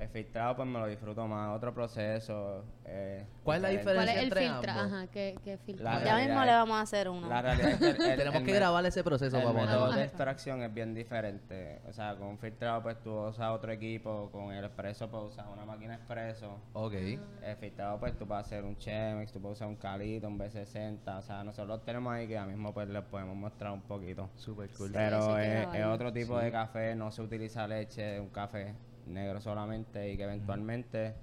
el 0.01 0.09
filtrado 0.09 0.55
pues 0.55 0.67
me 0.67 0.79
lo 0.79 0.87
disfruto 0.87 1.27
más, 1.27 1.55
otro 1.55 1.73
proceso. 1.73 2.63
eh, 2.85 3.25
¿Cuál 3.43 3.57
es 3.57 3.61
la 3.63 3.69
diferente. 3.69 3.95
¿Cuál 3.95 4.09
es 4.09 4.15
el 4.17 4.23
entre 4.23 4.39
filtro? 4.41 4.71
ambos. 4.71 4.93
Ajá, 4.93 5.07
¿qué, 5.07 5.37
qué? 5.43 5.59
La 5.79 6.03
ya 6.03 6.17
mismo 6.17 6.39
es- 6.41 6.45
le 6.47 6.51
vamos 6.53 6.77
a 6.77 6.81
hacer 6.81 7.09
uno. 7.09 7.27
La 7.27 7.41
realidad 7.41 7.69
es 7.71 7.77
que 7.77 7.89
el- 7.89 8.01
el- 8.01 8.17
Tenemos 8.17 8.35
el 8.39 8.45
que 8.45 8.51
me- 8.51 8.57
grabar 8.59 8.85
ese 8.85 9.03
proceso 9.03 9.37
el 9.37 9.43
método 9.47 9.59
ponerlo. 9.59 9.91
de 9.91 10.03
extracción 10.03 10.63
es 10.63 10.73
bien 10.73 10.93
diferente. 10.95 11.81
O 11.87 11.93
sea, 11.93 12.15
con 12.15 12.27
un 12.27 12.37
filtrado 12.39 12.81
pues 12.81 12.97
tú 13.03 13.11
usas 13.13 13.49
otro 13.51 13.71
equipo, 13.71 14.29
con 14.31 14.51
el 14.53 14.63
espresso 14.63 15.09
pues 15.09 15.23
usas 15.33 15.45
una 15.51 15.65
máquina 15.65 15.95
expreso. 15.95 16.57
Ok. 16.73 16.93
El 16.93 17.55
filtrado 17.59 17.99
pues 17.99 18.17
tú 18.17 18.25
puedes 18.25 18.45
hacer 18.45 18.63
un 18.63 18.77
Chemex, 18.77 19.31
tú 19.31 19.41
puedes 19.41 19.57
usar 19.57 19.67
un 19.67 19.75
Calito, 19.75 20.27
un 20.27 20.39
B60. 20.39 21.17
O 21.17 21.21
sea, 21.21 21.43
nosotros 21.43 21.83
tenemos 21.83 22.13
ahí 22.13 22.27
que 22.27 22.37
ahora 22.37 22.51
mismo 22.51 22.73
pues 22.73 22.87
les 22.89 23.03
podemos 23.03 23.35
mostrar 23.35 23.71
un 23.73 23.81
poquito. 23.81 24.29
Super 24.35 24.69
cool. 24.77 24.87
eso 24.89 24.93
Pero 24.93 25.35
hay 25.35 25.43
que 25.45 25.53
es, 25.53 25.59
es 25.59 25.71
grabarlo. 25.71 25.93
otro 25.93 26.13
tipo 26.13 26.37
de 26.39 26.51
café, 26.51 26.95
no 26.95 27.11
se 27.11 27.21
utiliza 27.21 27.67
leche, 27.67 28.19
un 28.19 28.29
café 28.29 28.73
negro 29.09 29.41
solamente 29.41 30.11
y 30.11 30.17
que 30.17 30.23
eventualmente 30.23 31.13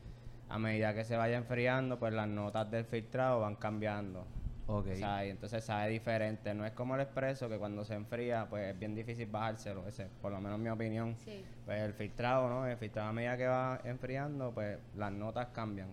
a 0.49 0.59
medida 0.59 0.95
que 0.95 1.05
se 1.05 1.17
vaya 1.17 1.37
enfriando 1.37 1.99
pues 1.99 2.13
las 2.13 2.29
notas 2.29 2.71
del 2.71 2.85
filtrado 2.85 3.41
van 3.41 3.57
cambiando. 3.57 4.27
Ok. 4.69 4.89
O 4.93 4.97
sea, 4.97 5.25
y 5.25 5.31
entonces 5.31 5.65
sabe 5.65 5.91
diferente. 5.91 6.53
No 6.55 6.67
es 6.67 6.73
como 6.73 6.97
el 6.97 7.01
expreso 7.01 7.49
que 7.49 7.59
cuando 7.59 7.85
se 7.85 7.95
enfría 7.95 8.47
pues 8.49 8.75
es 8.75 8.79
bien 8.79 8.95
difícil 8.95 9.27
bajárselo, 9.27 9.87
ese, 9.87 10.07
por 10.21 10.33
lo 10.33 10.41
menos 10.41 10.59
mi 10.59 10.69
opinión. 10.69 11.17
Sí. 11.19 11.45
Pues 11.65 11.81
el 11.81 11.95
filtrado, 11.95 12.49
¿no? 12.49 12.67
El 12.67 12.77
filtrado 12.77 13.11
a 13.11 13.13
medida 13.13 13.37
que 13.37 13.47
va 13.47 13.81
enfriando 13.85 14.53
pues 14.53 14.79
las 14.97 15.13
notas 15.13 15.49
cambian. 15.49 15.89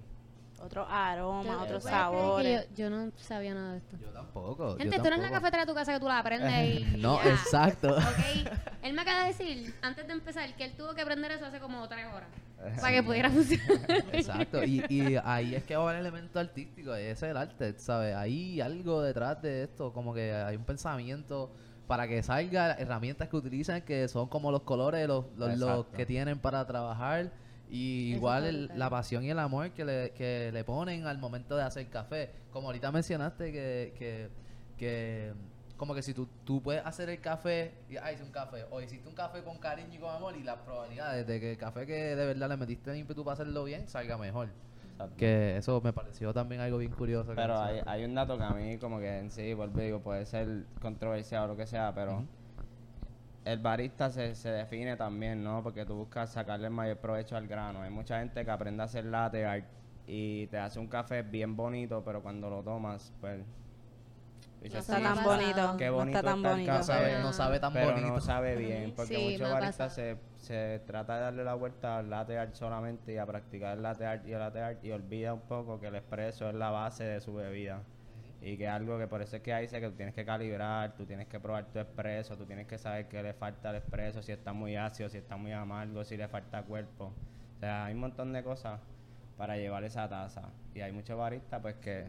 Otros 0.61 0.87
aromas, 0.89 1.45
¿Tú- 1.45 1.51
tú 1.51 1.63
otros 1.63 1.83
puedes 1.83 1.83
creer 1.83 2.11
que 2.11 2.17
sabores. 2.17 2.69
Yo, 2.69 2.75
yo 2.75 2.89
no 2.89 3.11
sabía 3.17 3.53
nada 3.53 3.71
de 3.73 3.77
esto. 3.79 3.97
Yo 3.99 4.07
tampoco. 4.09 4.71
yo 4.71 4.77
Gente, 4.77 4.95
tú 4.97 5.03
no 5.03 5.07
eres 5.09 5.19
la 5.21 5.31
cafetera 5.31 5.63
de 5.63 5.67
tu 5.67 5.73
casa 5.75 5.93
que 5.93 5.99
tú 5.99 6.07
la 6.07 6.19
aprendes 6.19 6.79
y 6.79 6.97
No, 6.97 7.21
ya. 7.23 7.31
exacto. 7.31 7.95
Ok. 7.97 8.51
Él 8.83 8.93
me 8.93 9.01
acaba 9.01 9.21
de 9.21 9.27
decir, 9.27 9.73
antes 9.81 10.07
de 10.07 10.13
empezar, 10.13 10.53
que 10.55 10.63
él 10.65 10.73
tuvo 10.77 10.93
que 10.93 11.01
aprender 11.01 11.31
eso 11.31 11.45
hace 11.45 11.59
como 11.59 11.87
tres 11.89 12.05
horas. 12.13 12.29
Para 12.79 12.93
que 12.93 13.03
pudiera 13.03 13.29
funcionar. 13.29 13.67
Exacto, 14.13 14.63
y, 14.63 14.85
y 14.87 15.17
ahí 15.25 15.53
es 15.53 15.63
que 15.65 15.75
va 15.75 15.91
el 15.93 15.99
elemento 15.99 16.39
artístico, 16.39 16.95
ese 16.95 17.11
es 17.11 17.23
el 17.23 17.35
arte, 17.35 17.77
¿sabes? 17.77 18.15
Hay 18.15 18.61
algo 18.61 19.01
detrás 19.01 19.41
de 19.41 19.63
esto, 19.63 19.91
como 19.91 20.13
que 20.13 20.31
hay 20.33 20.55
un 20.55 20.63
pensamiento 20.63 21.51
para 21.87 22.07
que 22.07 22.23
salga 22.23 22.71
herramientas 22.75 23.27
que 23.27 23.35
utilizan 23.35 23.81
que 23.81 24.07
son 24.07 24.29
como 24.29 24.49
los 24.49 24.61
colores, 24.61 25.05
los, 25.09 25.25
los, 25.35 25.57
los 25.57 25.85
que 25.87 26.05
tienen 26.05 26.39
para 26.39 26.65
trabajar, 26.65 27.31
y 27.69 28.13
igual 28.13 28.45
el- 28.45 28.71
la 28.75 28.89
pasión 28.89 29.23
y 29.23 29.29
el 29.29 29.39
amor 29.39 29.71
que 29.71 29.83
le, 29.85 30.11
que 30.11 30.51
le 30.51 30.63
ponen 30.63 31.07
al 31.07 31.17
momento 31.17 31.55
de 31.55 31.63
hacer 31.63 31.87
café. 31.89 32.31
Como 32.51 32.67
ahorita 32.67 32.91
mencionaste 32.91 33.51
que, 33.51 33.93
que, 33.97 34.29
que 34.77 35.33
como 35.77 35.95
que 35.95 36.01
si 36.03 36.13
tú, 36.13 36.29
tú 36.45 36.61
puedes 36.61 36.85
hacer 36.85 37.09
el 37.09 37.19
café, 37.19 37.73
y 37.89 37.97
ah, 37.97 38.11
hice 38.11 38.23
un 38.23 38.31
café, 38.31 38.65
o 38.69 38.79
hiciste 38.79 39.09
un 39.09 39.15
café 39.15 39.43
con 39.43 39.57
cariño 39.57 39.93
y 39.95 39.97
con 39.97 40.15
amor, 40.15 40.35
y 40.37 40.43
las 40.43 40.57
probabilidades 40.57 41.25
de 41.27 41.39
que 41.39 41.51
el 41.51 41.57
café 41.57 41.85
que 41.85 42.15
de 42.15 42.25
verdad 42.25 42.47
le 42.49 42.57
metiste 42.57 42.95
ímpetu 42.97 43.23
para 43.23 43.33
hacerlo 43.33 43.63
bien 43.63 43.87
salga 43.87 44.17
mejor. 44.17 44.49
Exacto. 44.91 45.15
Que 45.17 45.57
eso 45.57 45.81
me 45.81 45.91
pareció 45.91 46.31
también 46.33 46.61
algo 46.61 46.77
bien 46.77 46.91
curioso. 46.91 47.33
Pero 47.35 47.59
hay, 47.59 47.81
hay 47.85 48.05
un 48.05 48.13
dato 48.13 48.37
que 48.37 48.43
a 48.43 48.51
mí 48.51 48.77
como 48.77 48.99
que 48.99 49.17
en 49.17 49.31
sí, 49.31 49.53
vuelvo 49.55 49.79
digo, 49.81 49.99
puede 49.99 50.25
ser 50.25 50.65
controversial 50.79 51.45
o 51.45 51.47
lo 51.47 51.57
que 51.57 51.65
sea, 51.65 51.91
pero. 51.95 52.23
El 53.45 53.59
barista 53.59 54.09
se, 54.09 54.35
se 54.35 54.49
define 54.51 54.95
también, 54.97 55.43
¿no? 55.43 55.61
Porque 55.63 55.85
tú 55.85 55.95
buscas 55.95 56.31
sacarle 56.31 56.67
el 56.67 56.73
mayor 56.73 56.97
provecho 56.97 57.35
al 57.35 57.47
grano. 57.47 57.81
Hay 57.81 57.89
mucha 57.91 58.19
gente 58.19 58.43
que 58.45 58.51
aprende 58.51 58.81
a 58.83 58.85
hacer 58.85 59.05
latte 59.05 59.45
art 59.45 59.65
y 60.07 60.47
te 60.47 60.57
hace 60.57 60.79
un 60.79 60.87
café 60.87 61.21
bien 61.23 61.55
bonito, 61.55 62.03
pero 62.03 62.21
cuando 62.21 62.49
lo 62.49 62.63
tomas, 62.63 63.13
pues... 63.21 63.45
No 64.71 64.79
está 64.79 64.97
Sí, 64.97 65.03
tan 65.03 65.23
bonito. 65.23 65.75
Qué 65.77 65.87
no 65.87 65.93
bonito 65.93 66.17
está 66.19 66.29
tan 66.31 66.37
está 66.37 66.49
bonito. 66.51 66.71
no, 66.71 66.77
café. 66.79 66.83
sabe, 66.83 67.19
no 67.19 67.33
sabe 67.33 67.59
tan 67.59 67.73
pero 67.73 67.91
bonito. 67.91 68.07
no 68.07 68.21
sabe 68.21 68.55
bien, 68.55 68.93
porque 68.95 69.15
Sí, 69.15 69.23
muchos 69.33 69.51
baristas 69.51 69.93
se, 69.93 70.17
se 70.37 70.79
trata 70.87 71.15
de 71.15 71.21
darle 71.21 71.43
la 71.43 71.53
vuelta 71.55 71.97
al 71.97 72.09
latte 72.09 72.37
art 72.37 72.53
solamente 72.53 73.13
y 73.13 73.17
a 73.17 73.25
practicar 73.25 73.75
el 73.77 73.83
latte 73.83 74.05
art 74.05 74.25
y 74.25 74.31
el 74.31 74.39
latte 74.39 74.61
art 74.61 74.83
y 74.85 74.91
olvida 74.91 75.33
un 75.33 75.41
poco 75.41 75.79
que 75.81 75.87
el 75.87 75.95
espresso 75.95 76.47
es 76.49 76.55
la 76.55 76.69
base 76.71 77.03
de 77.03 77.19
su 77.19 77.33
bebida 77.33 77.81
y 78.45 78.57
que 78.57 78.65
es 78.65 78.69
algo 78.69 78.97
que 78.99 79.07
por 79.07 79.21
eso 79.21 79.37
es 79.37 79.41
que 79.41 79.53
ahí 79.53 79.63
dice 79.63 79.79
que 79.79 79.89
tú 79.89 79.95
tienes 79.95 80.13
que 80.13 80.25
calibrar, 80.25 80.95
tú 80.95 81.05
tienes 81.05 81.27
que 81.27 81.39
probar 81.39 81.65
tu 81.71 81.79
espresso, 81.79 82.35
tú 82.37 82.45
tienes 82.45 82.67
que 82.67 82.77
saber 82.77 83.07
qué 83.07 83.23
le 83.23 83.33
falta 83.33 83.69
al 83.69 83.75
espresso, 83.77 84.21
si 84.21 84.31
está 84.33 84.51
muy 84.51 84.75
ácido, 84.75 85.07
si 85.09 85.17
está 85.17 85.37
muy 85.37 85.53
amargo, 85.53 86.03
si 86.03 86.17
le 86.17 86.27
falta 86.27 86.61
cuerpo. 86.63 87.13
O 87.55 87.59
sea, 87.59 87.85
hay 87.85 87.93
un 87.93 88.01
montón 88.01 88.33
de 88.33 88.43
cosas 88.43 88.79
para 89.37 89.55
llevar 89.57 89.83
esa 89.85 90.07
taza 90.09 90.49
y 90.75 90.81
hay 90.81 90.91
muchos 90.91 91.17
baristas 91.17 91.61
pues 91.61 91.75
que 91.75 92.05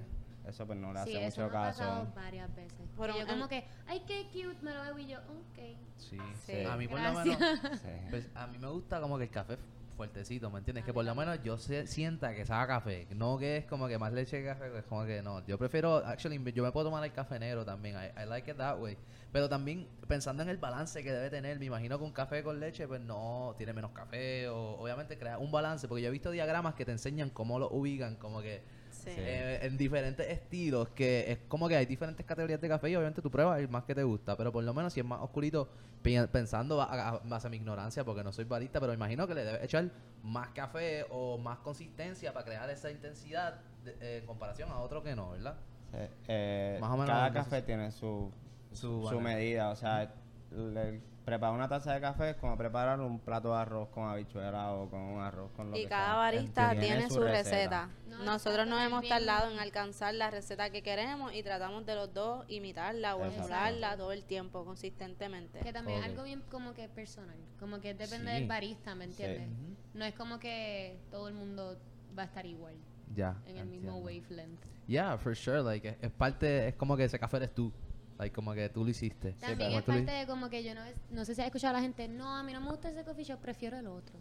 eso 0.47 0.67
pues 0.67 0.79
no 0.79 0.93
le 0.93 1.03
Sí, 1.05 1.15
hace 1.17 1.27
eso 1.27 1.43
mucho 1.43 1.53
me 1.53 1.59
ha 1.59 1.63
caso. 1.69 1.79
pasado 1.83 2.13
varias 2.17 2.55
veces. 2.57 2.89
Por 2.97 3.11
Y 3.11 3.19
yo 3.21 3.27
como 3.27 3.49
que, 3.49 3.65
ay, 3.87 4.03
qué 4.07 4.25
cute, 4.33 4.59
me 4.63 4.75
lo 4.75 4.83
bebo 4.83 4.99
y 4.99 5.07
yo, 5.07 5.19
ok. 5.21 5.77
Sí. 5.97 6.19
Sí. 6.45 6.65
A 6.65 6.77
mí 6.77 6.87
por 6.89 7.01
menos, 7.01 7.23
Sí. 7.23 7.89
pues, 8.11 8.29
a 8.35 8.47
mí 8.49 8.59
me 8.59 8.69
gusta 8.69 9.01
como 9.01 9.17
que 9.19 9.25
el 9.25 9.31
café 9.31 9.57
fuertecito, 9.95 10.51
¿me 10.51 10.59
entiendes? 10.59 10.85
Que 10.85 10.93
por 10.93 11.05
lo 11.05 11.15
menos 11.15 11.43
yo 11.43 11.57
se, 11.57 11.87
sienta 11.87 12.35
que 12.35 12.45
sabe 12.45 12.67
café, 12.67 13.07
no 13.15 13.39
que 13.39 13.59
es 13.59 13.67
como 13.67 13.89
que 13.89 13.99
más 13.99 14.13
leche 14.13 14.41
que 14.41 14.47
café, 14.47 14.79
es 14.79 14.85
como 14.85 15.05
que 15.05 15.23
no. 15.23 15.45
Yo 15.47 15.59
prefiero, 15.59 15.97
actually, 15.97 16.53
yo 16.53 16.63
me 16.63 16.73
puedo 16.73 16.87
tomar 16.87 17.05
el 17.05 17.13
café 17.13 17.39
negro 17.39 17.65
también, 17.65 17.97
I, 17.97 18.23
I 18.23 18.27
like 18.27 18.51
it 18.51 18.57
that 18.57 18.79
way. 18.79 18.97
Pero 19.33 19.49
también 19.49 19.89
pensando 20.07 20.43
en 20.43 20.49
el 20.49 20.59
balance 20.59 21.03
que 21.03 21.13
debe 21.13 21.31
tener, 21.31 21.59
me 21.59 21.67
imagino 21.67 21.99
que 21.99 22.05
un 22.05 22.13
café 22.13 22.43
con 22.43 22.61
leche 22.61 22.87
pues 22.87 23.01
no 23.01 23.55
tiene 23.57 23.73
menos 23.73 23.93
café 23.93 24.49
o 24.49 24.81
obviamente 24.81 25.19
crea 25.19 25.39
un 25.39 25.51
balance, 25.51 25.89
porque 25.89 26.03
yo 26.03 26.09
he 26.09 26.13
visto 26.13 26.31
diagramas 26.31 26.75
que 26.75 26.85
te 26.85 26.93
enseñan 26.93 27.31
cómo 27.31 27.59
lo 27.59 27.71
ubican, 27.71 28.17
como 28.17 28.43
que 28.43 28.63
Sí. 29.05 29.11
eh, 29.17 29.59
en 29.63 29.77
diferentes 29.77 30.27
estilos, 30.29 30.89
que 30.91 31.31
es 31.33 31.39
como 31.49 31.69
que 31.69 31.77
hay 31.77 31.87
diferentes 31.87 32.25
categorías 32.25 32.61
de 32.61 32.69
café 32.69 32.91
y 32.91 32.97
obviamente 32.97 33.21
tú 33.23 33.31
pruebas 33.31 33.59
el 33.61 33.69
más 33.69 33.85
que 33.85 33.95
te 33.95 34.03
gusta, 34.03 34.37
pero 34.37 34.51
por 34.53 34.65
lo 34.65 34.73
menos 34.75 34.93
si 34.93 35.01
es 35.01 35.07
más 35.07 35.21
oscurito, 35.21 35.69
pensando 36.03 36.81
a, 36.83 36.85
a- 37.21 37.49
mi 37.49 37.57
ignorancia, 37.57 38.05
porque 38.05 38.23
no 38.23 38.33
soy 38.33 38.45
barista, 38.45 38.81
pero 38.81 38.93
imagino 38.93 39.27
que 39.27 39.35
le 39.35 39.45
debes 39.45 39.63
echar 39.63 39.91
más 40.23 40.49
café 40.51 41.07
o 41.11 41.39
más 41.39 41.59
consistencia 41.59 42.33
para 42.33 42.45
crear 42.45 42.69
esa 42.71 42.91
intensidad 42.91 43.61
de- 43.85 43.97
eh, 44.01 44.19
en 44.19 44.27
comparación 44.27 44.71
a 44.71 44.79
otro 44.81 45.03
que 45.03 45.15
no, 45.15 45.31
¿verdad? 45.31 45.57
Sí, 45.91 45.99
eh, 46.29 46.79
Más 46.81 46.91
o 46.91 46.95
menos 46.95 47.07
cada 47.07 47.33
café 47.33 47.63
tiene 47.63 47.91
su, 47.91 48.33
Su 48.73 49.21
medida, 49.21 49.71
o 49.71 49.77
sea, 49.77 50.13
le- 50.51 51.01
preparar 51.25 51.55
una 51.55 51.69
taza 51.69 51.95
de 51.95 52.01
café 52.01 52.31
es 52.31 52.37
como 52.37 52.57
preparar 52.59 53.01
un 53.01 53.19
plato 53.19 53.53
de 53.53 53.59
arroz 53.59 53.89
con 53.89 54.09
habichuela 54.09 54.73
o 54.73 54.91
con 54.91 55.01
un 55.01 55.21
arroz 55.23 55.51
con 55.57 55.71
lo 55.71 55.77
Y 55.77 55.85
que 55.85 55.89
cada 55.89 56.07
sea. 56.07 56.15
barista 56.17 56.71
Tiene 56.73 56.87
tiene 56.87 57.11
su 57.11 57.21
receta. 57.23 57.87
receta. 57.87 57.89
No, 58.09 58.25
Nosotros 58.25 58.67
nos 58.69 58.81
hemos 58.83 59.01
bien- 59.01 59.15
tardado 59.15 59.51
en 59.51 59.59
alcanzar 59.59 60.15
la 60.15 60.31
receta 60.31 60.71
que 60.71 60.83
queremos 60.83 61.35
y 61.35 61.43
tratamos 61.43 61.87
de 61.87 61.95
los 61.95 62.13
dos 62.13 62.45
imitarla 62.49 63.17
o 63.17 63.25
emularla 63.25 63.97
todo 63.97 64.13
el 64.13 64.25
tiempo, 64.25 64.65
consistentemente. 64.65 65.61
Que 65.61 65.73
también 65.73 65.99
es 65.99 66.05
Ok. 66.05 66.11
algo 66.11 66.23
bien 66.25 66.43
como 66.51 66.75
que 66.75 66.89
personal, 66.89 67.37
como 67.59 67.81
que 67.81 67.95
depende 67.95 68.31
Sí. 68.33 68.39
del 68.41 68.47
barista, 68.47 68.95
¿me 68.95 69.05
entiendes? 69.05 69.49
Ujú. 69.49 69.77
No 69.95 70.05
es 70.05 70.15
como 70.15 70.39
que 70.39 70.99
todo 71.11 71.29
el 71.29 71.35
mundo 71.35 71.77
va 72.17 72.23
a 72.23 72.27
estar 72.27 72.45
igual 72.47 72.75
Ya. 73.15 73.37
en 73.47 73.57
el 73.57 73.67
mismo 73.67 73.97
entiendo. 73.97 74.05
wavelength. 74.37 74.61
Yeah, 74.87 75.17
for 75.17 75.35
sure, 75.35 75.63
like 75.63 75.89
es, 75.89 75.97
es 76.03 76.11
parte, 76.11 76.69
es 76.69 76.75
como 76.75 76.97
que 76.97 77.05
ese 77.05 77.19
café 77.19 77.39
eres 77.39 77.55
tú, 77.55 77.73
like 78.19 78.35
como 78.35 78.55
que 78.55 78.69
tú 78.69 78.85
lo 78.85 78.91
hiciste. 78.91 79.33
También 79.33 79.71
Como 79.71 79.79
es 79.79 79.85
parte 79.85 80.11
de 80.11 80.27
como 80.27 80.51
que 80.51 80.63
yo 80.63 80.75
no, 80.75 80.83
no 81.11 81.25
sé 81.25 81.35
si 81.35 81.41
has 81.41 81.47
escuchado 81.47 81.75
a 81.75 81.79
la 81.79 81.83
gente, 81.83 82.09
no, 82.09 82.37
a 82.37 82.43
mí 82.43 82.53
no 82.53 82.61
me 82.61 82.71
gusta 82.71 82.91
ese 82.91 83.05
coffee 83.05 83.25
shop, 83.25 83.41
prefiero 83.41 83.79
el 83.79 83.87
otro. 83.87 84.19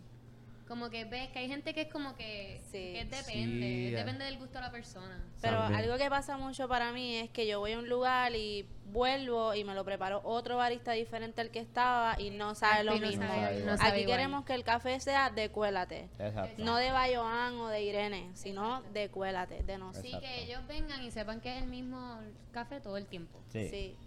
Como 0.68 0.90
que 0.90 1.04
ves 1.06 1.30
que 1.30 1.40
hay 1.40 1.48
gente 1.50 1.74
que 1.74 1.82
es 1.82 1.92
como 1.92 2.16
que, 2.16 2.62
Sí. 2.72 2.94
que 2.94 3.06
depende, 3.10 3.68
Sí, 3.68 3.90
depende 3.92 4.24
del 4.26 4.38
gusto 4.38 4.56
de 4.56 4.62
la 4.62 4.72
persona. 4.72 5.22
Pero 5.42 5.58
También. 5.60 5.82
algo 5.82 5.98
que 5.98 6.10
pasa 6.10 6.38
mucho 6.38 6.68
para 6.70 6.94
mí 6.94 7.18
es 7.18 7.30
que 7.30 7.46
yo 7.46 7.60
voy 7.60 7.74
a 7.74 7.80
un 7.80 7.90
lugar 7.90 8.34
y 8.36 8.66
vuelvo 8.86 9.54
y 9.56 9.64
me 9.66 9.74
lo 9.76 9.84
preparo 9.84 10.22
otro 10.24 10.56
barista 10.58 10.94
diferente 10.94 11.42
al 11.42 11.50
que 11.52 11.60
estaba 11.60 12.20
y 12.20 12.30
no 12.30 12.56
sabe 12.56 12.84
lo 12.86 12.96
no 12.96 13.02
mismo. 13.08 13.24
sabe- 13.28 13.64
No 13.66 13.78
sabe 13.78 13.90
Aquí 13.90 14.02
igual. 14.02 14.18
queremos 14.18 14.46
que 14.46 14.54
el 14.54 14.64
café 14.64 15.00
sea 15.00 15.30
de 15.32 15.50
cuélate. 15.50 16.10
Exacto. 16.18 16.64
No 16.64 16.78
de 16.78 16.92
Bayoán 16.92 17.56
o 17.56 17.68
de 17.68 17.82
Irene, 17.84 18.30
sino 18.34 18.82
de 18.94 19.10
cuélate, 19.10 19.64
de 19.64 19.78
nosotros. 19.78 20.12
Sí, 20.14 20.18
que 20.20 20.44
ellos 20.44 20.66
vengan 20.68 21.04
y 21.04 21.12
sepan 21.12 21.42
que 21.42 21.58
es 21.58 21.62
el 21.64 21.68
mismo 21.70 22.20
café 22.52 22.80
todo 22.80 22.96
el 22.98 23.06
tiempo. 23.06 23.42
Sí. 23.50 23.68
Sí. 23.70 23.98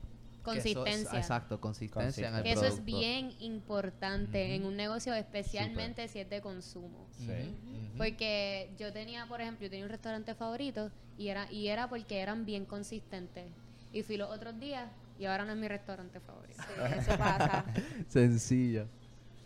Eso 0.54 0.68
es- 0.68 0.74
Consistencia. 0.74 1.18
exacto, 1.18 1.60
consistencia 1.60 2.28
en 2.28 2.34
el 2.36 2.42
Que 2.42 2.52
eso 2.52 2.64
es 2.66 2.84
bien 2.84 3.32
importante 3.40 4.54
en 4.54 4.64
un 4.64 4.76
negocio, 4.76 5.12
especialmente 5.14 6.06
si 6.08 6.20
es 6.20 6.30
de 6.30 6.40
consumo. 6.40 7.06
Sí. 7.18 7.54
Porque 7.96 8.70
yo 8.78 8.92
tenía, 8.92 9.26
por 9.26 9.40
ejemplo, 9.40 9.64
yo 9.64 9.70
tenía 9.70 9.84
un 9.84 9.90
restaurante 9.90 10.34
favorito 10.34 10.90
y 11.18 11.28
era 11.28 11.50
y 11.50 11.68
era 11.68 11.88
porque 11.88 12.18
eran 12.20 12.44
bien 12.44 12.64
consistentes. 12.66 13.46
Y 13.92 14.02
fui 14.02 14.16
los 14.16 14.30
otros 14.30 14.58
días 14.60 14.90
y 15.18 15.24
ahora 15.24 15.44
no 15.44 15.52
es 15.52 15.58
mi 15.58 15.68
restaurante 15.68 16.20
favorito. 16.20 16.62
Sí, 16.62 16.94
eso 16.98 17.16
pasa. 17.16 17.64
Sencillo. 18.08 18.86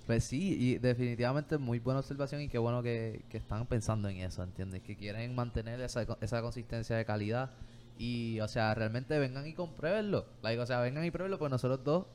Pues 0.06 0.24
sí, 0.24 0.56
y 0.58 0.78
definitivamente 0.78 1.56
muy 1.58 1.78
buena 1.78 2.00
observación 2.00 2.40
y 2.40 2.48
qué 2.48 2.58
bueno 2.58 2.82
que, 2.82 3.22
que 3.28 3.36
están 3.38 3.64
pensando 3.66 4.08
en 4.08 4.16
eso, 4.16 4.42
¿entiendes? 4.42 4.82
Que 4.82 4.96
quieren 4.96 5.32
mantener 5.36 5.80
esa, 5.80 6.04
esa 6.20 6.42
consistencia 6.42 6.96
de 6.96 7.04
calidad 7.04 7.50
y, 8.00 8.40
o 8.40 8.48
sea, 8.48 8.74
realmente 8.74 9.18
vengan 9.18 9.46
y 9.46 9.52
compruébenlo. 9.52 10.24
Like, 10.40 10.58
o 10.58 10.64
sea, 10.64 10.80
vengan 10.80 11.04
y 11.04 11.10
pruébenlo, 11.10 11.38
pues 11.38 11.50
nosotros 11.50 11.84
dos 11.84 12.06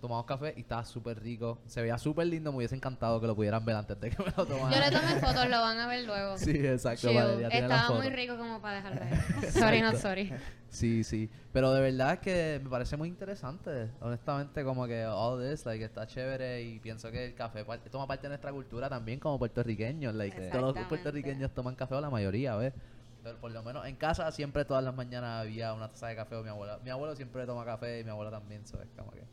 tomamos 0.00 0.26
café 0.26 0.54
y 0.56 0.60
estaba 0.60 0.84
súper 0.84 1.20
rico. 1.20 1.58
Se 1.66 1.80
veía 1.82 1.98
súper 1.98 2.28
lindo, 2.28 2.52
me 2.52 2.58
hubiese 2.58 2.76
encantado 2.76 3.20
que 3.20 3.26
lo 3.26 3.34
pudieran 3.34 3.64
ver 3.64 3.74
antes 3.74 3.98
de 3.98 4.10
que 4.10 4.18
me 4.22 4.26
lo 4.30 4.36
Yo 4.36 4.46
tomaran. 4.46 4.80
le 4.80 4.96
tomé 4.96 5.20
fotos, 5.20 5.48
lo 5.48 5.60
van 5.60 5.78
a 5.78 5.88
ver 5.88 6.04
luego. 6.04 6.38
Sí, 6.38 6.52
exacto. 6.52 7.12
Valeria 7.12 7.48
Estaba 7.48 7.96
muy 7.96 8.10
rico 8.10 8.36
como 8.36 8.62
para 8.62 8.76
dejarlo 8.76 9.00
ahí. 9.02 9.50
sorry, 9.50 9.80
not 9.80 9.94
Exacto. 9.94 10.08
sorry. 10.08 10.32
Sí, 10.68 11.02
sí. 11.02 11.28
Pero 11.52 11.72
de 11.72 11.80
verdad 11.80 12.12
es 12.12 12.18
que 12.20 12.60
me 12.62 12.70
parece 12.70 12.96
muy 12.96 13.08
interesante. 13.08 13.90
Honestamente, 14.00 14.62
como 14.62 14.86
que 14.86 15.04
all 15.04 15.42
this, 15.42 15.66
like, 15.66 15.84
está 15.84 16.06
chévere 16.06 16.62
y 16.62 16.78
pienso 16.78 17.10
que 17.10 17.24
el 17.24 17.34
café 17.34 17.64
toma 17.90 18.06
parte 18.06 18.22
de 18.24 18.28
nuestra 18.28 18.52
cultura 18.52 18.88
también 18.88 19.18
como 19.18 19.36
puertorriqueños. 19.36 20.14
Like, 20.14 20.50
todos 20.50 20.76
los 20.76 20.86
puertorriqueños 20.86 21.50
toman 21.52 21.74
café 21.74 21.96
o 21.96 22.00
la 22.00 22.10
mayoría, 22.10 22.54
¿ves? 22.54 22.72
Pero 23.24 23.38
por 23.40 23.50
lo 23.50 23.62
menos 23.62 23.86
en 23.86 23.96
casa 23.96 24.30
siempre 24.30 24.64
todas 24.64 24.84
las 24.84 24.94
mañanas 24.94 25.40
había 25.40 25.72
una 25.72 25.88
taza 25.88 26.08
de 26.08 26.14
café 26.16 26.36
o 26.36 26.42
mi 26.42 26.50
abuela. 26.50 26.78
Mi 26.84 26.90
abuelo 26.90 27.16
siempre 27.16 27.46
toma 27.46 27.64
café 27.64 28.00
y 28.00 28.04
mi 28.04 28.10
abuela 28.10 28.30
también, 28.30 28.66
¿sabes? 28.66 28.86
Como 28.96 29.10
que... 29.10 29.24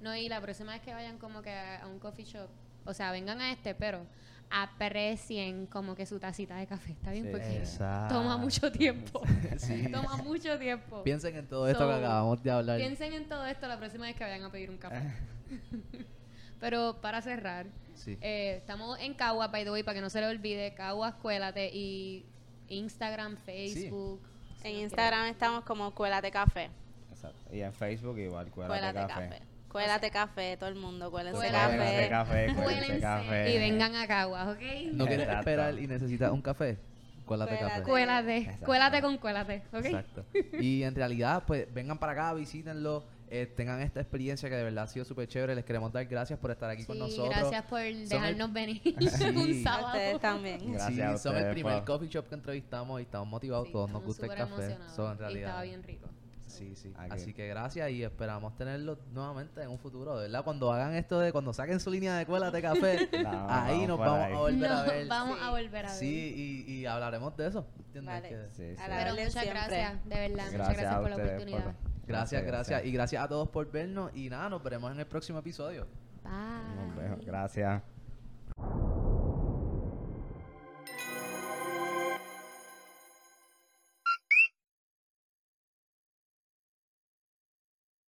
No, 0.00 0.16
y 0.16 0.28
la 0.28 0.40
próxima 0.40 0.72
vez 0.72 0.80
que 0.82 0.92
vayan 0.92 1.18
como 1.18 1.42
que 1.42 1.50
a 1.54 1.86
un 1.86 1.98
coffee 1.98 2.24
shop, 2.24 2.48
o 2.86 2.92
sea, 2.94 3.12
vengan 3.12 3.40
a 3.40 3.52
este, 3.52 3.74
pero 3.74 4.06
aprecien 4.50 5.66
como 5.66 5.94
que 5.94 6.06
su 6.06 6.18
tacita 6.18 6.56
de 6.56 6.66
café, 6.66 6.92
¿está 6.92 7.10
bien? 7.10 7.24
Sí. 7.26 7.30
Porque 7.32 7.56
Exacto. 7.58 8.14
toma 8.14 8.36
mucho 8.36 8.70
tiempo. 8.72 9.22
Sí. 9.58 9.88
toma 9.92 10.16
mucho 10.18 10.58
tiempo. 10.58 11.02
Piensen 11.02 11.36
en 11.36 11.46
todo 11.46 11.68
esto 11.68 11.86
que 11.86 11.92
So, 11.92 11.98
acabamos 11.98 12.42
de 12.42 12.50
hablar. 12.50 12.78
Piensen 12.78 13.12
en 13.12 13.28
todo 13.28 13.46
esto 13.46 13.68
la 13.68 13.78
próxima 13.78 14.06
vez 14.06 14.16
que 14.16 14.24
vayan 14.24 14.42
a 14.42 14.50
pedir 14.50 14.70
un 14.70 14.78
café. 14.78 15.12
Pero 16.60 17.00
para 17.00 17.20
cerrar, 17.20 17.66
Sí. 17.94 18.18
eh, 18.20 18.56
estamos 18.56 18.98
en 19.00 19.14
Cagua, 19.14 19.48
by 19.48 19.64
the 19.64 19.70
way, 19.70 19.82
para 19.82 19.94
que 19.96 20.00
no 20.00 20.10
se 20.10 20.20
le 20.20 20.26
olvide, 20.28 20.74
Cagua 20.74 21.10
Escuélate 21.10 21.70
y 21.72 22.26
Instagram, 22.68 23.36
Facebook. 23.36 24.20
En 24.62 24.76
Instagram 24.76 25.26
estamos 25.28 25.64
como 25.64 25.94
Cuélate 25.94 26.30
Café. 26.30 26.70
Exacto. 27.10 27.54
Y 27.54 27.60
en 27.60 27.72
Facebook 27.72 28.18
igual, 28.18 28.50
Cuélate, 28.50 28.80
Cuélate 28.80 29.12
Café. 29.12 29.28
Café. 29.28 29.42
Cuélate 29.70 30.10
Café, 30.10 30.56
todo 30.56 30.68
el 30.68 30.76
mundo, 30.76 31.10
cuélense 31.10 31.36
Cuélate 31.36 31.76
café. 31.76 32.08
café, 32.08 32.54
Cuélense 32.54 33.00
café. 33.00 33.54
y 33.54 33.58
vengan 33.58 33.94
a 33.96 34.06
Caguas, 34.06 34.48
¿ok? 34.54 34.60
¿No 34.92 35.04
quieres 35.06 35.26
Exacto. 35.26 35.40
esperar 35.50 35.78
y 35.80 35.86
necesitas 35.88 36.30
un 36.30 36.40
café? 36.42 36.78
Cuélate 37.26 37.56
Cuélate. 37.56 37.72
café. 37.80 37.90
Cuélate, 37.90 38.36
Exacto. 38.36 38.66
cuélate 38.66 39.02
con 39.02 39.18
cuélate, 39.18 39.62
¿ok? 39.72 39.84
Exacto. 39.84 40.24
Y 40.60 40.84
en 40.84 40.94
realidad, 40.94 41.42
pues 41.44 41.72
vengan 41.74 41.98
para 41.98 42.12
acá, 42.12 42.34
visítenlo, 42.34 43.04
eh, 43.30 43.46
tengan 43.46 43.80
esta 43.80 44.00
experiencia 44.00 44.48
que 44.48 44.54
de 44.56 44.64
verdad 44.64 44.84
ha 44.84 44.86
sido 44.86 45.04
súper 45.04 45.26
chévere. 45.28 45.54
Les 45.54 45.64
queremos 45.64 45.92
dar 45.92 46.04
gracias 46.06 46.38
por 46.38 46.50
estar 46.50 46.70
aquí 46.70 46.84
con 46.84 46.96
Sí, 46.96 47.02
nosotros. 47.02 47.28
gracias 47.30 47.64
por 47.64 47.80
dejarnos 47.80 48.52
venir 48.52 48.80
Sí. 48.84 49.24
un 49.24 49.60
A 49.60 49.62
sábado. 49.62 49.86
ustedes 49.88 50.20
también. 50.20 50.72
Gracias 50.72 50.94
sí, 50.94 51.00
a 51.00 51.18
son 51.18 51.32
el 51.32 51.38
ustedes 51.38 51.52
primer 51.54 51.74
por- 51.76 51.84
coffee 51.84 52.08
shop 52.08 52.28
que 52.28 52.34
entrevistamos 52.34 53.00
y 53.00 53.04
estamos 53.04 53.28
motivados. 53.28 53.66
Sí, 53.66 53.72
todos 53.72 53.90
nos 53.90 54.02
estamos 54.02 54.06
gusta 54.06 54.26
el 54.26 54.38
café. 54.38 54.52
emocionados. 54.64 54.94
So, 54.94 55.08
en 55.10 55.14
Y 55.14 55.18
realidad. 55.18 55.48
estaba 55.48 55.62
bien 55.62 55.82
rico. 55.82 56.08
Sí, 56.46 56.76
sí. 56.76 56.92
Aquí. 56.96 57.10
Así 57.10 57.32
que 57.34 57.48
gracias 57.48 57.90
y 57.90 58.04
esperamos 58.04 58.54
tenerlo 58.56 58.96
nuevamente 59.12 59.60
en 59.62 59.70
un 59.70 59.78
futuro, 59.78 60.16
de 60.16 60.24
¿verdad? 60.28 60.44
Cuando 60.44 60.70
hagan 60.72 60.94
esto 60.94 61.18
de 61.18 61.32
cuando 61.32 61.52
saquen 61.52 61.80
su 61.80 61.90
línea 61.90 62.16
de 62.16 62.26
cuela 62.26 62.52
de 62.52 62.62
café, 62.62 63.08
No, 63.24 63.46
ahí 63.50 63.72
vamos 63.72 63.88
nos 63.88 63.98
vamos 63.98 64.20
ahí. 64.20 64.32
a 64.32 64.36
volver 64.38 64.70
a 64.70 64.76
No, 64.84 64.86
ver. 64.92 65.06
vamos 65.08 65.38
Sí. 65.38 65.44
a 65.44 65.50
volver 65.50 65.86
a 65.86 65.88
ver. 65.90 65.98
Sí, 65.98 66.64
y, 66.68 66.72
y 66.74 66.86
hablaremos 66.86 67.36
de 67.36 67.48
eso. 67.48 67.66
¿entiendes? 67.86 68.14
Vale. 68.14 68.28
Que- 68.28 68.48
Sí, 68.52 68.76
sí. 68.76 68.82
A 68.82 68.86
Pero 68.86 69.10
muchas 69.14 69.32
siempre. 69.32 69.50
gracias, 69.50 70.04
de 70.04 70.14
verdad. 70.14 70.28
muchas 70.44 70.52
Gracias 70.52 70.76
gracias 70.76 70.92
a 70.94 71.00
por 71.00 71.10
la 71.10 71.16
ustedes 71.16 71.32
oportunidad. 71.32 71.64
por- 71.74 71.93
Gracias, 72.06 72.44
gracias. 72.44 72.84
Y 72.84 72.92
gracias 72.92 73.22
a 73.22 73.28
todos 73.28 73.48
por 73.48 73.70
vernos. 73.70 74.10
Y 74.14 74.28
nada, 74.28 74.48
nos 74.48 74.62
veremos 74.62 74.92
en 74.92 75.00
el 75.00 75.06
próximo 75.06 75.38
episodio. 75.38 75.86
Bye. 76.22 76.86
Nos 76.86 76.96
vemos. 76.96 77.24
Gracias. 77.24 77.93